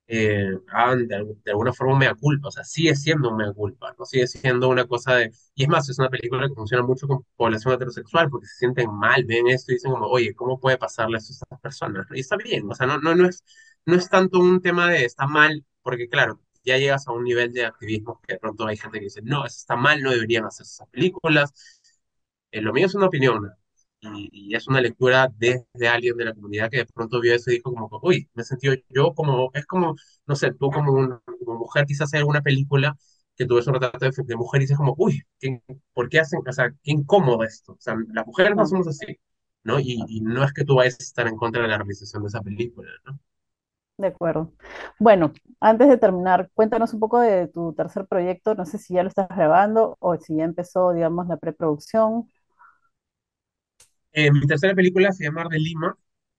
eh, 0.09 0.53
hagan 0.68 1.07
de, 1.09 1.37
de 1.44 1.51
alguna 1.53 1.72
forma 1.72 1.94
un 1.94 1.99
mea 2.01 2.14
culpa, 2.14 2.49
o 2.49 2.51
sea, 2.53 2.64
sigue 2.64 2.94
siendo 2.96 3.31
un 3.31 3.37
mea 3.38 3.53
culpa, 3.53 3.94
¿no? 3.99 4.05
Sigue 4.07 4.27
siendo 4.29 4.68
una 4.68 4.87
cosa 4.87 5.16
de... 5.16 5.33
Y 5.55 5.64
es 5.64 5.68
más, 5.68 5.88
es 5.88 5.99
una 5.99 6.09
película 6.11 6.49
que 6.49 6.55
funciona 6.55 6.85
mucho 6.85 7.09
con 7.09 7.27
población 7.37 7.75
heterosexual 7.75 8.31
porque 8.31 8.46
se 8.46 8.57
sienten 8.59 8.90
mal, 8.92 9.25
ven 9.25 9.49
esto 9.49 9.72
y 9.72 9.77
dicen 9.77 9.92
como, 9.92 10.07
oye, 10.09 10.35
¿cómo 10.35 10.61
puede 10.61 10.79
pasarle 10.79 11.18
esto 11.18 11.33
a 11.33 11.37
estas 11.44 11.61
personas? 11.61 12.07
Y 12.12 12.20
está 12.20 12.37
bien, 12.37 12.70
o 12.70 12.75
sea, 12.75 12.87
no, 12.87 12.99
no, 13.01 13.14
no 13.16 13.29
es, 13.29 13.44
no 13.87 13.96
es 13.96 14.09
tanto 14.11 14.38
un 14.40 14.61
tema 14.62 14.88
de 14.90 15.05
está 15.05 15.27
mal, 15.27 15.64
porque 15.83 16.09
claro, 16.09 16.40
ya 16.64 16.79
llegas 16.79 17.07
a 17.09 17.12
un 17.12 17.25
nivel 17.25 17.53
de 17.53 17.64
activismo 17.66 18.20
que 18.27 18.35
de 18.35 18.40
pronto 18.40 18.66
hay 18.66 18.77
gente 18.77 18.99
que 18.99 19.05
dice, 19.07 19.22
no, 19.22 19.46
está 19.46 19.77
mal, 19.77 20.03
no 20.03 20.11
deberían 20.12 20.44
hacer 20.46 20.64
esas 20.66 20.88
películas, 20.90 21.53
eh, 22.51 22.61
lo 22.61 22.72
mío 22.72 22.87
es 22.87 22.94
una 22.94 23.07
opinión, 23.07 23.51
y, 24.01 24.55
es 24.55 24.68
una 24.68 24.81
lectura 24.81 25.29
desde 25.37 25.88
alguien 25.88 26.16
de 26.16 26.25
la 26.27 26.35
comunidad 26.35 26.70
que 26.70 26.79
de 26.79 26.87
pronto 26.87 27.20
vio 27.20 27.35
eso 27.35 27.51
y 27.51 27.55
dijo 27.57 27.72
como, 27.75 27.88
uy, 28.03 28.29
me 28.35 28.42
he 28.42 28.44
sentido 28.44 28.75
yo 28.88 29.14
como, 29.14 29.51
es 29.55 29.66
como, 29.66 29.96
no 30.27 30.37
sé, 30.37 30.53
tú 30.53 30.70
como, 30.70 30.92
un- 30.92 31.20
como 31.44 31.59
mujer 31.59 31.87
quizás 31.87 32.12
hay 32.14 32.20
alguna 32.20 32.42
película 32.42 32.96
que 33.37 33.46
tuvo 33.46 33.59
ese 33.59 33.72
retrato 33.72 33.99
de, 33.99 34.12
de 34.25 34.37
mujer 34.37 34.61
y 34.62 34.64
dices 34.64 34.77
como, 34.77 34.94
uy, 34.99 35.22
¿qué- 35.40 35.61
¿por 35.92 36.09
qué 36.09 36.20
hacen, 36.20 36.40
o 36.46 36.53
sea, 36.53 36.70
qué 36.70 36.92
incómodo 36.92 37.42
esto? 37.44 37.72
O 37.72 37.77
sea, 37.81 37.96
las 38.12 38.27
mujeres 38.27 38.55
no 38.57 38.62
no, 38.62 38.66
somos 38.66 38.87
así, 38.88 39.18
¿no? 39.64 39.81
Y, 39.81 39.99
y 40.09 40.20
no 40.20 40.44
es 40.44 40.53
que 40.53 40.64
tú 40.64 40.77
vayas 40.77 40.94
a 41.01 41.03
estar 41.03 41.27
en 41.29 41.37
contra 41.37 41.62
de 41.62 41.68
la 41.68 41.79
realización 41.79 42.22
de 42.22 42.29
esa 42.29 42.40
película, 42.42 42.90
¿no? 43.05 43.18
De 43.98 44.09
acuerdo. 44.09 44.52
Bueno, 44.98 45.32
antes 45.61 45.88
de 45.88 45.96
terminar, 45.96 46.50
cuéntanos 46.54 46.92
un 46.94 47.00
poco 47.00 47.20
de 47.20 47.48
tu 47.48 47.72
tercer 47.74 48.06
proyecto, 48.06 48.54
no 48.54 48.66
sé 48.66 48.78
si 48.78 48.94
ya 48.94 49.02
lo 49.02 49.09
estás 49.09 49.28
grabando 49.28 49.96
o 50.00 50.16
si 50.16 50.37
ya 50.37 50.44
empezó, 50.44 50.92
digamos, 50.92 51.28
la 51.28 51.37
preproducción. 51.38 52.28
Eh, 54.12 54.30
mi 54.32 54.46
tercera 54.46 54.74
película 54.74 55.12
se 55.12 55.24
llama 55.24 55.42
Mar 55.44 55.48
de 55.50 55.59
Lima. 55.59 55.96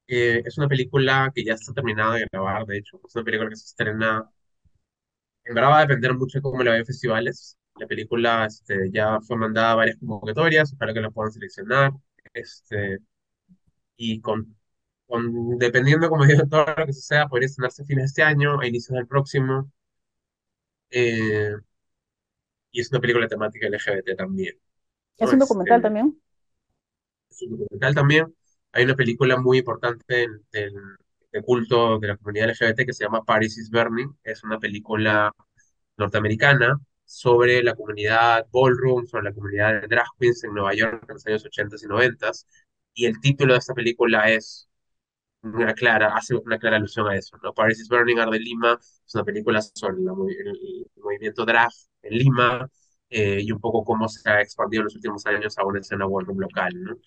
Eh, 0.08 0.42
es 0.46 0.58
una 0.58 0.68
película 0.68 1.32
que 1.36 1.44
ya 1.44 1.54
está 1.54 1.74
terminada 1.74 2.16
de 2.16 2.28
grabar, 2.32 2.66
de 2.66 2.78
hecho. 2.80 3.00
Es 3.08 3.16
una 3.16 3.26
película 3.26 3.50
que 3.50 3.56
se 3.56 3.66
estrena 3.66 4.30
En 5.46 5.56
verdad 5.56 5.70
va 5.72 5.78
a 5.80 5.82
depender 5.82 6.14
mucho 6.16 6.38
de 6.40 6.42
cómo 6.44 6.62
le 6.64 6.70
vaya 6.70 6.80
en 6.82 6.86
festivales. 6.86 7.58
La 7.80 7.88
película 7.88 8.46
este, 8.46 8.92
ya 8.92 9.20
fue 9.22 9.38
mandada 9.38 9.72
a 9.74 9.76
varias 9.76 9.98
convocatorias 9.98 10.74
para 10.76 10.94
que 10.94 11.02
la 11.02 11.12
puedan 11.12 11.32
seleccionar. 11.32 11.92
Este, 12.34 13.00
y 13.98 14.22
con, 14.22 14.57
con, 15.08 15.58
dependiendo, 15.58 16.10
como 16.10 16.26
digo, 16.26 16.44
todo 16.50 16.66
lo 16.78 16.86
que 16.86 16.94
suceda, 16.94 17.28
podría 17.28 17.48
estrenarse 17.48 17.84
a 17.84 17.86
fines 17.86 18.04
de 18.04 18.06
este 18.08 18.24
año, 18.24 18.60
a 18.60 18.68
inicios 18.68 18.96
del 18.96 19.08
próximo. 19.08 19.72
Eh, 20.90 21.54
y 22.72 22.82
es 22.82 22.92
una 22.92 23.00
película 23.02 23.28
temática 23.28 23.68
LGBT 23.68 24.16
también. 24.16 24.56
¿Es 25.18 25.28
¿no? 25.28 25.34
un 25.34 25.40
documental 25.40 25.82
también? 25.82 26.22
es 27.30 27.42
un 27.44 27.58
documental 27.58 27.96
también. 27.96 28.36
Hay 28.72 28.84
una 28.86 28.96
película 28.96 29.38
muy 29.38 29.60
importante 29.60 30.28
del- 30.52 30.74
de 31.32 31.42
culto 31.44 32.00
de 32.00 32.08
la 32.10 32.18
comunidad 32.18 32.50
LGBT 32.50 32.86
que 32.86 32.94
se 32.94 33.04
llama 33.04 33.24
Paris 33.24 33.58
is 33.58 33.70
Burning. 33.70 34.10
Es 34.24 34.44
una 34.44 34.60
película 34.60 35.32
norteamericana 35.98 36.80
sobre 37.06 37.64
la 37.64 37.76
comunidad 37.76 38.46
ballroom, 38.52 39.06
sobre 39.08 39.26
la 39.26 39.34
comunidad 39.34 39.82
de 39.82 39.88
drag 39.88 40.08
queens 40.20 40.44
en 40.44 40.54
Nueva 40.54 40.74
York 40.76 41.04
en 41.08 41.14
los 41.16 41.26
años 41.28 41.46
80 41.46 41.76
y 41.82 41.88
90. 41.88 42.32
Y 42.94 43.06
el 43.06 43.20
título 43.22 43.54
de 43.54 43.60
esta 43.60 43.74
película 43.74 44.32
es 44.32 44.70
una 45.56 45.74
clara, 45.74 46.16
hace 46.16 46.36
una 46.36 46.58
clara 46.60 46.78
alusión 46.78 47.08
a 47.08 47.16
eso, 47.16 47.38
¿no? 47.44 47.54
Paris 47.54 47.80
is 47.82 47.90
Burning, 47.90 48.18
Art 48.20 48.32
de 48.32 48.40
Lima, 48.40 48.78
es 48.82 49.16
una 49.16 49.24
película 49.24 49.62
sobre 49.62 49.96
el, 49.98 50.08
el 50.08 50.88
movimiento 51.04 51.46
drag 51.46 51.70
en 52.04 52.18
Lima 52.18 52.70
eh, 53.10 53.40
y 53.42 53.52
un 53.52 53.60
poco 53.60 53.84
cómo 53.84 54.08
se 54.08 54.30
ha 54.30 54.42
expandido 54.42 54.82
en 54.82 54.86
los 54.86 54.96
últimos 54.96 55.26
años 55.26 55.58
a 55.58 55.66
una 55.66 55.80
escena 55.80 56.06
ballroom 56.06 56.40
local, 56.40 56.72
¿no? 56.84 56.98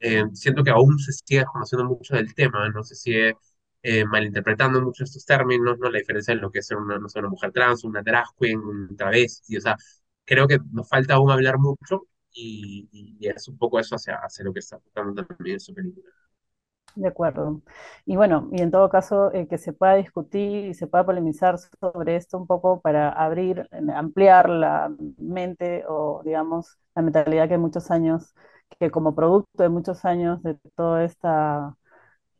eh, 0.00 0.24
siento 0.34 0.62
que 0.64 0.70
aún 0.70 0.98
se 0.98 1.12
sigue 1.12 1.44
conociendo 1.44 1.86
mucho 1.86 2.14
del 2.16 2.34
tema, 2.34 2.68
no 2.70 2.82
se 2.84 2.94
sigue 2.94 3.34
eh, 3.82 4.04
malinterpretando 4.04 4.80
mucho 4.82 5.04
estos 5.04 5.24
términos, 5.24 5.78
¿no? 5.78 5.90
La 5.90 5.98
diferencia 5.98 6.32
en 6.32 6.40
lo 6.40 6.50
que 6.50 6.60
es 6.60 6.66
ser 6.66 6.76
una, 6.78 6.98
no 6.98 7.08
sé, 7.08 7.18
una 7.20 7.28
mujer 7.28 7.52
trans, 7.52 7.84
una 7.84 8.02
drag 8.02 8.26
queen, 8.38 8.58
un 8.60 8.96
travesti, 8.96 9.56
o 9.56 9.60
sea, 9.60 9.76
creo 10.24 10.46
que 10.48 10.58
nos 10.72 10.88
falta 10.88 11.14
aún 11.14 11.30
hablar 11.30 11.58
mucho 11.58 12.06
y, 12.32 12.88
y 13.20 13.26
es 13.28 13.48
un 13.48 13.58
poco 13.58 13.80
eso 13.80 13.96
hacia, 13.96 14.16
hacia 14.16 14.44
lo 14.44 14.52
que 14.52 14.60
está 14.60 14.76
apuntando 14.76 15.24
también 15.26 15.60
su 15.60 15.74
película. 15.74 16.10
De 16.94 17.06
acuerdo. 17.08 17.62
Y 18.06 18.16
bueno, 18.16 18.48
y 18.52 18.60
en 18.60 18.70
todo 18.72 18.88
caso, 18.90 19.32
eh, 19.32 19.46
que 19.46 19.56
se 19.58 19.72
pueda 19.72 19.94
discutir 19.94 20.64
y 20.66 20.74
se 20.74 20.88
pueda 20.88 21.06
polemizar 21.06 21.56
sobre 21.58 22.16
esto 22.16 22.36
un 22.38 22.46
poco 22.48 22.80
para 22.80 23.10
abrir, 23.10 23.68
ampliar 23.94 24.48
la 24.48 24.92
mente 25.18 25.84
o, 25.88 26.22
digamos, 26.24 26.76
la 26.96 27.02
mentalidad 27.02 27.48
que 27.48 27.56
muchos 27.58 27.90
años, 27.92 28.34
que 28.80 28.90
como 28.90 29.14
producto 29.14 29.62
de 29.62 29.68
muchos 29.68 30.04
años 30.04 30.42
de 30.42 30.54
toda 30.74 31.04
esta 31.04 31.76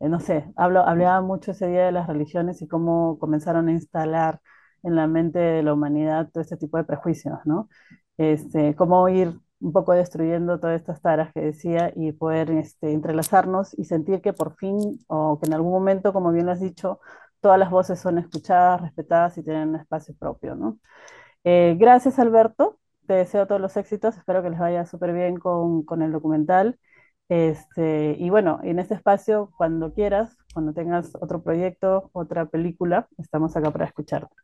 eh, 0.01 0.09
no 0.09 0.21
sé, 0.21 0.53
hablo, 0.57 0.81
hablaba 0.83 1.21
mucho 1.23 1.53
ese 1.53 1.69
día 1.69 1.87
de 1.87 1.93
las 1.93 2.07
religiones 2.09 2.63
y 2.63 2.69
cómo 2.69 3.19
comenzaron 3.19 3.69
a 3.69 3.73
instalar 3.73 4.41
en 4.83 4.97
la 4.97 5.07
mente 5.07 5.39
de 5.39 5.63
la 5.63 5.75
humanidad 5.75 6.31
todo 6.33 6.43
este 6.43 6.57
tipo 6.57 6.77
de 6.79 6.85
prejuicios, 6.85 7.39
¿no? 7.45 7.69
Este, 8.19 8.75
cómo 8.77 9.09
ir 9.09 9.39
un 9.61 9.73
poco 9.73 9.93
destruyendo 9.93 10.61
todas 10.61 10.81
estas 10.81 11.01
taras 11.03 11.33
que 11.33 11.41
decía 11.41 11.93
y 11.97 12.13
poder 12.13 12.51
este, 12.51 12.93
entrelazarnos 12.93 13.77
y 13.79 13.85
sentir 13.85 14.21
que 14.21 14.33
por 14.33 14.55
fin, 14.57 15.01
o 15.09 15.39
que 15.41 15.47
en 15.47 15.55
algún 15.55 15.73
momento, 15.73 16.13
como 16.13 16.33
bien 16.33 16.47
lo 16.47 16.53
has 16.53 16.61
dicho, 16.61 17.01
todas 17.41 17.59
las 17.59 17.71
voces 17.71 18.01
son 18.01 18.19
escuchadas, 18.19 18.81
respetadas 18.81 19.39
y 19.39 19.43
tienen 19.43 19.71
un 19.71 19.77
espacio 19.77 20.15
propio, 20.19 20.55
¿no? 20.55 20.79
Eh, 21.45 21.77
gracias, 21.79 22.19
Alberto. 22.19 22.79
Te 23.07 23.15
deseo 23.15 23.47
todos 23.47 23.61
los 23.61 23.77
éxitos. 23.77 24.17
Espero 24.17 24.43
que 24.43 24.51
les 24.51 24.59
vaya 24.59 24.87
súper 24.87 25.13
bien 25.13 25.39
con, 25.39 25.83
con 25.85 26.03
el 26.03 26.13
documental. 26.13 26.79
Este, 27.29 28.17
y 28.19 28.31
bueno, 28.31 28.61
en 28.63 28.79
este 28.79 28.95
espacio, 28.95 29.51
cuando 29.57 29.93
quieras, 29.93 30.37
cuando 30.55 30.73
tengas 30.73 31.13
otro 31.21 31.43
proyecto, 31.43 32.11
otra 32.13 32.47
película, 32.47 33.09
estamos 33.19 33.57
acá 33.57 33.71
para 33.71 33.85
escucharte. 33.87 34.35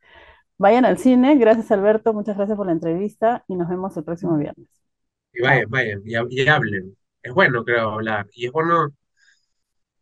Vayan 0.57 0.85
al 0.85 0.97
cine. 0.97 1.35
Gracias, 1.37 1.71
Alberto. 1.71 2.13
Muchas 2.13 2.37
gracias 2.37 2.57
por 2.57 2.67
la 2.67 2.73
entrevista 2.73 3.43
y 3.47 3.55
nos 3.55 3.69
vemos 3.69 3.95
el 3.97 4.03
próximo 4.03 4.37
viernes. 4.37 4.84
Y 5.35 5.41
vayan, 5.41 5.69
vayan, 5.69 6.01
y, 6.05 6.15
y 6.43 6.47
hablen. 6.47 6.97
Es 7.21 7.33
bueno, 7.33 7.63
creo, 7.63 7.91
hablar. 7.91 8.27
Y 8.33 8.47
es 8.47 8.51
bueno, 8.51 8.89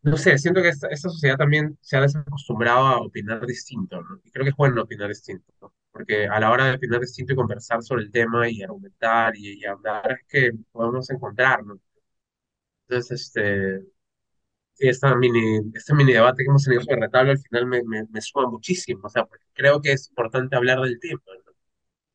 no 0.02 0.16
sé, 0.18 0.36
siento 0.38 0.60
que 0.62 0.68
esta, 0.68 0.88
esta 0.88 1.08
sociedad 1.08 1.36
también 1.38 1.78
se 1.80 1.96
ha 1.96 2.00
desacostumbrado 2.02 2.86
a 2.86 2.98
opinar 3.00 3.46
distinto, 3.46 4.02
¿no? 4.02 4.20
Y 4.24 4.30
creo 4.30 4.44
que 4.44 4.50
es 4.50 4.56
bueno 4.56 4.82
opinar 4.82 5.08
distinto, 5.08 5.52
¿no? 5.62 5.72
Porque 5.92 6.26
a 6.26 6.40
la 6.40 6.50
hora 6.50 6.66
de 6.66 6.74
opinar 6.76 7.00
distinto 7.00 7.32
y 7.32 7.36
conversar 7.36 7.82
sobre 7.82 8.02
el 8.04 8.10
tema 8.12 8.48
y 8.48 8.62
argumentar 8.62 9.34
y, 9.36 9.60
y 9.60 9.64
hablar, 9.64 10.12
es 10.12 10.26
que 10.28 10.52
podemos 10.72 11.08
encontrarnos. 11.10 11.78
Entonces, 12.88 13.10
este, 13.22 13.80
esta 14.78 15.14
mini, 15.16 15.60
este 15.74 15.94
mini 15.94 16.12
debate 16.14 16.44
que 16.44 16.50
hemos 16.50 16.64
tenido 16.64 16.82
sobre 16.82 17.00
retablo 17.02 17.32
al 17.32 17.38
final 17.40 17.66
me, 17.66 17.82
me, 17.84 18.04
me 18.10 18.20
suma 18.22 18.48
muchísimo, 18.50 19.02
o 19.06 19.10
sea, 19.10 19.24
porque 19.26 19.46
creo 19.54 19.80
que 19.82 19.92
es 19.92 20.08
importante 20.10 20.56
hablar 20.56 20.80
del 20.80 21.00
tema, 21.00 21.22
¿no? 21.46 21.52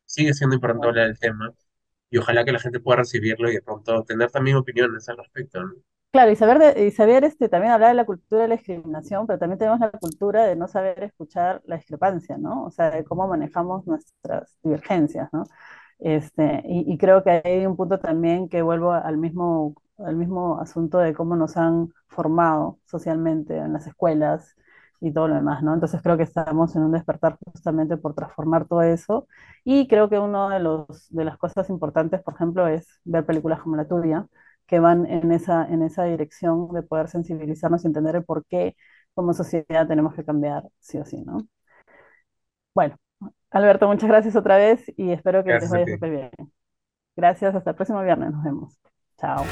Sigue 0.06 0.34
siendo 0.34 0.56
importante 0.56 0.88
hablar 0.88 1.08
del 1.08 1.18
tema 1.20 1.52
y 2.10 2.18
ojalá 2.18 2.44
que 2.44 2.52
la 2.52 2.58
gente 2.60 2.80
pueda 2.80 2.98
recibirlo 2.98 3.50
y 3.50 3.54
de 3.54 3.62
pronto 3.62 4.04
tener 4.04 4.30
también 4.30 4.56
opiniones 4.56 5.08
al 5.08 5.18
respecto, 5.18 5.62
¿no? 5.62 5.74
Claro, 6.12 6.32
y 6.32 6.36
saber, 6.36 6.58
de- 6.58 6.86
y 6.86 6.90
saber 6.90 7.22
este, 7.22 7.48
también 7.48 7.72
hablar 7.72 7.90
de 7.90 7.94
la 7.94 8.04
cultura 8.04 8.42
de 8.42 8.48
la 8.48 8.56
discriminación, 8.56 9.26
pero 9.28 9.38
también 9.38 9.58
tenemos 9.60 9.78
la 9.78 9.92
cultura 9.92 10.44
de 10.44 10.56
no 10.56 10.66
saber 10.66 11.00
escuchar 11.04 11.62
la 11.66 11.76
discrepancia, 11.76 12.36
¿no? 12.36 12.64
O 12.64 12.70
sea, 12.72 12.90
de 12.90 13.04
cómo 13.04 13.28
manejamos 13.28 13.86
nuestras 13.86 14.58
divergencias, 14.64 15.28
¿no? 15.32 15.44
Este, 16.00 16.62
y, 16.66 16.92
y 16.92 16.98
creo 16.98 17.22
que 17.22 17.42
hay 17.44 17.64
un 17.66 17.76
punto 17.76 18.00
también 18.00 18.48
que 18.48 18.62
vuelvo 18.62 18.92
al 18.92 19.18
mismo, 19.18 19.74
al 19.98 20.16
mismo 20.16 20.58
asunto 20.60 20.98
de 20.98 21.14
cómo 21.14 21.36
nos 21.36 21.56
han 21.56 21.92
formado 22.08 22.80
socialmente 22.86 23.56
en 23.56 23.72
las 23.72 23.86
escuelas 23.86 24.56
y 25.00 25.12
todo 25.12 25.28
lo 25.28 25.34
demás, 25.34 25.62
¿no? 25.62 25.74
Entonces 25.74 26.02
creo 26.02 26.16
que 26.16 26.22
estamos 26.24 26.76
en 26.76 26.82
un 26.82 26.92
despertar 26.92 27.38
justamente 27.44 27.96
por 27.96 28.14
transformar 28.14 28.66
todo 28.66 28.82
eso. 28.82 29.26
Y 29.64 29.88
creo 29.88 30.08
que 30.10 30.18
una 30.18 30.48
de 30.50 30.60
los, 30.60 31.08
de 31.10 31.24
las 31.24 31.38
cosas 31.38 31.70
importantes, 31.70 32.22
por 32.22 32.34
ejemplo, 32.34 32.66
es 32.68 33.00
ver 33.04 33.24
películas 33.26 33.60
como 33.60 33.76
la 33.76 33.88
tuya 33.88 34.26
que 34.66 34.78
van 34.78 35.06
en 35.06 35.32
esa, 35.32 35.66
en 35.66 35.82
esa 35.82 36.04
dirección 36.04 36.72
de 36.72 36.82
poder 36.82 37.08
sensibilizarnos 37.08 37.84
y 37.84 37.88
entender 37.88 38.16
el 38.16 38.24
por 38.24 38.44
qué 38.46 38.76
como 39.14 39.32
sociedad 39.34 39.88
tenemos 39.88 40.14
que 40.14 40.24
cambiar 40.24 40.64
sí 40.78 40.98
o 40.98 41.04
sí, 41.04 41.22
¿no? 41.22 41.48
Bueno, 42.74 42.96
Alberto, 43.50 43.88
muchas 43.88 44.08
gracias 44.08 44.36
otra 44.36 44.56
vez 44.56 44.84
y 44.96 45.10
espero 45.12 45.42
que 45.42 45.50
les 45.50 45.60
Gracias 45.60 45.72
a 45.72 45.78
vaya 45.78 45.94
súper 45.94 46.10
bien. 46.10 46.52
Gracias, 47.16 47.54
hasta 47.54 47.70
el 47.70 47.76
próximo 47.76 48.02
viernes, 48.02 48.32
nos 48.32 48.44
vemos. 48.44 48.78
Chao. 49.18 49.44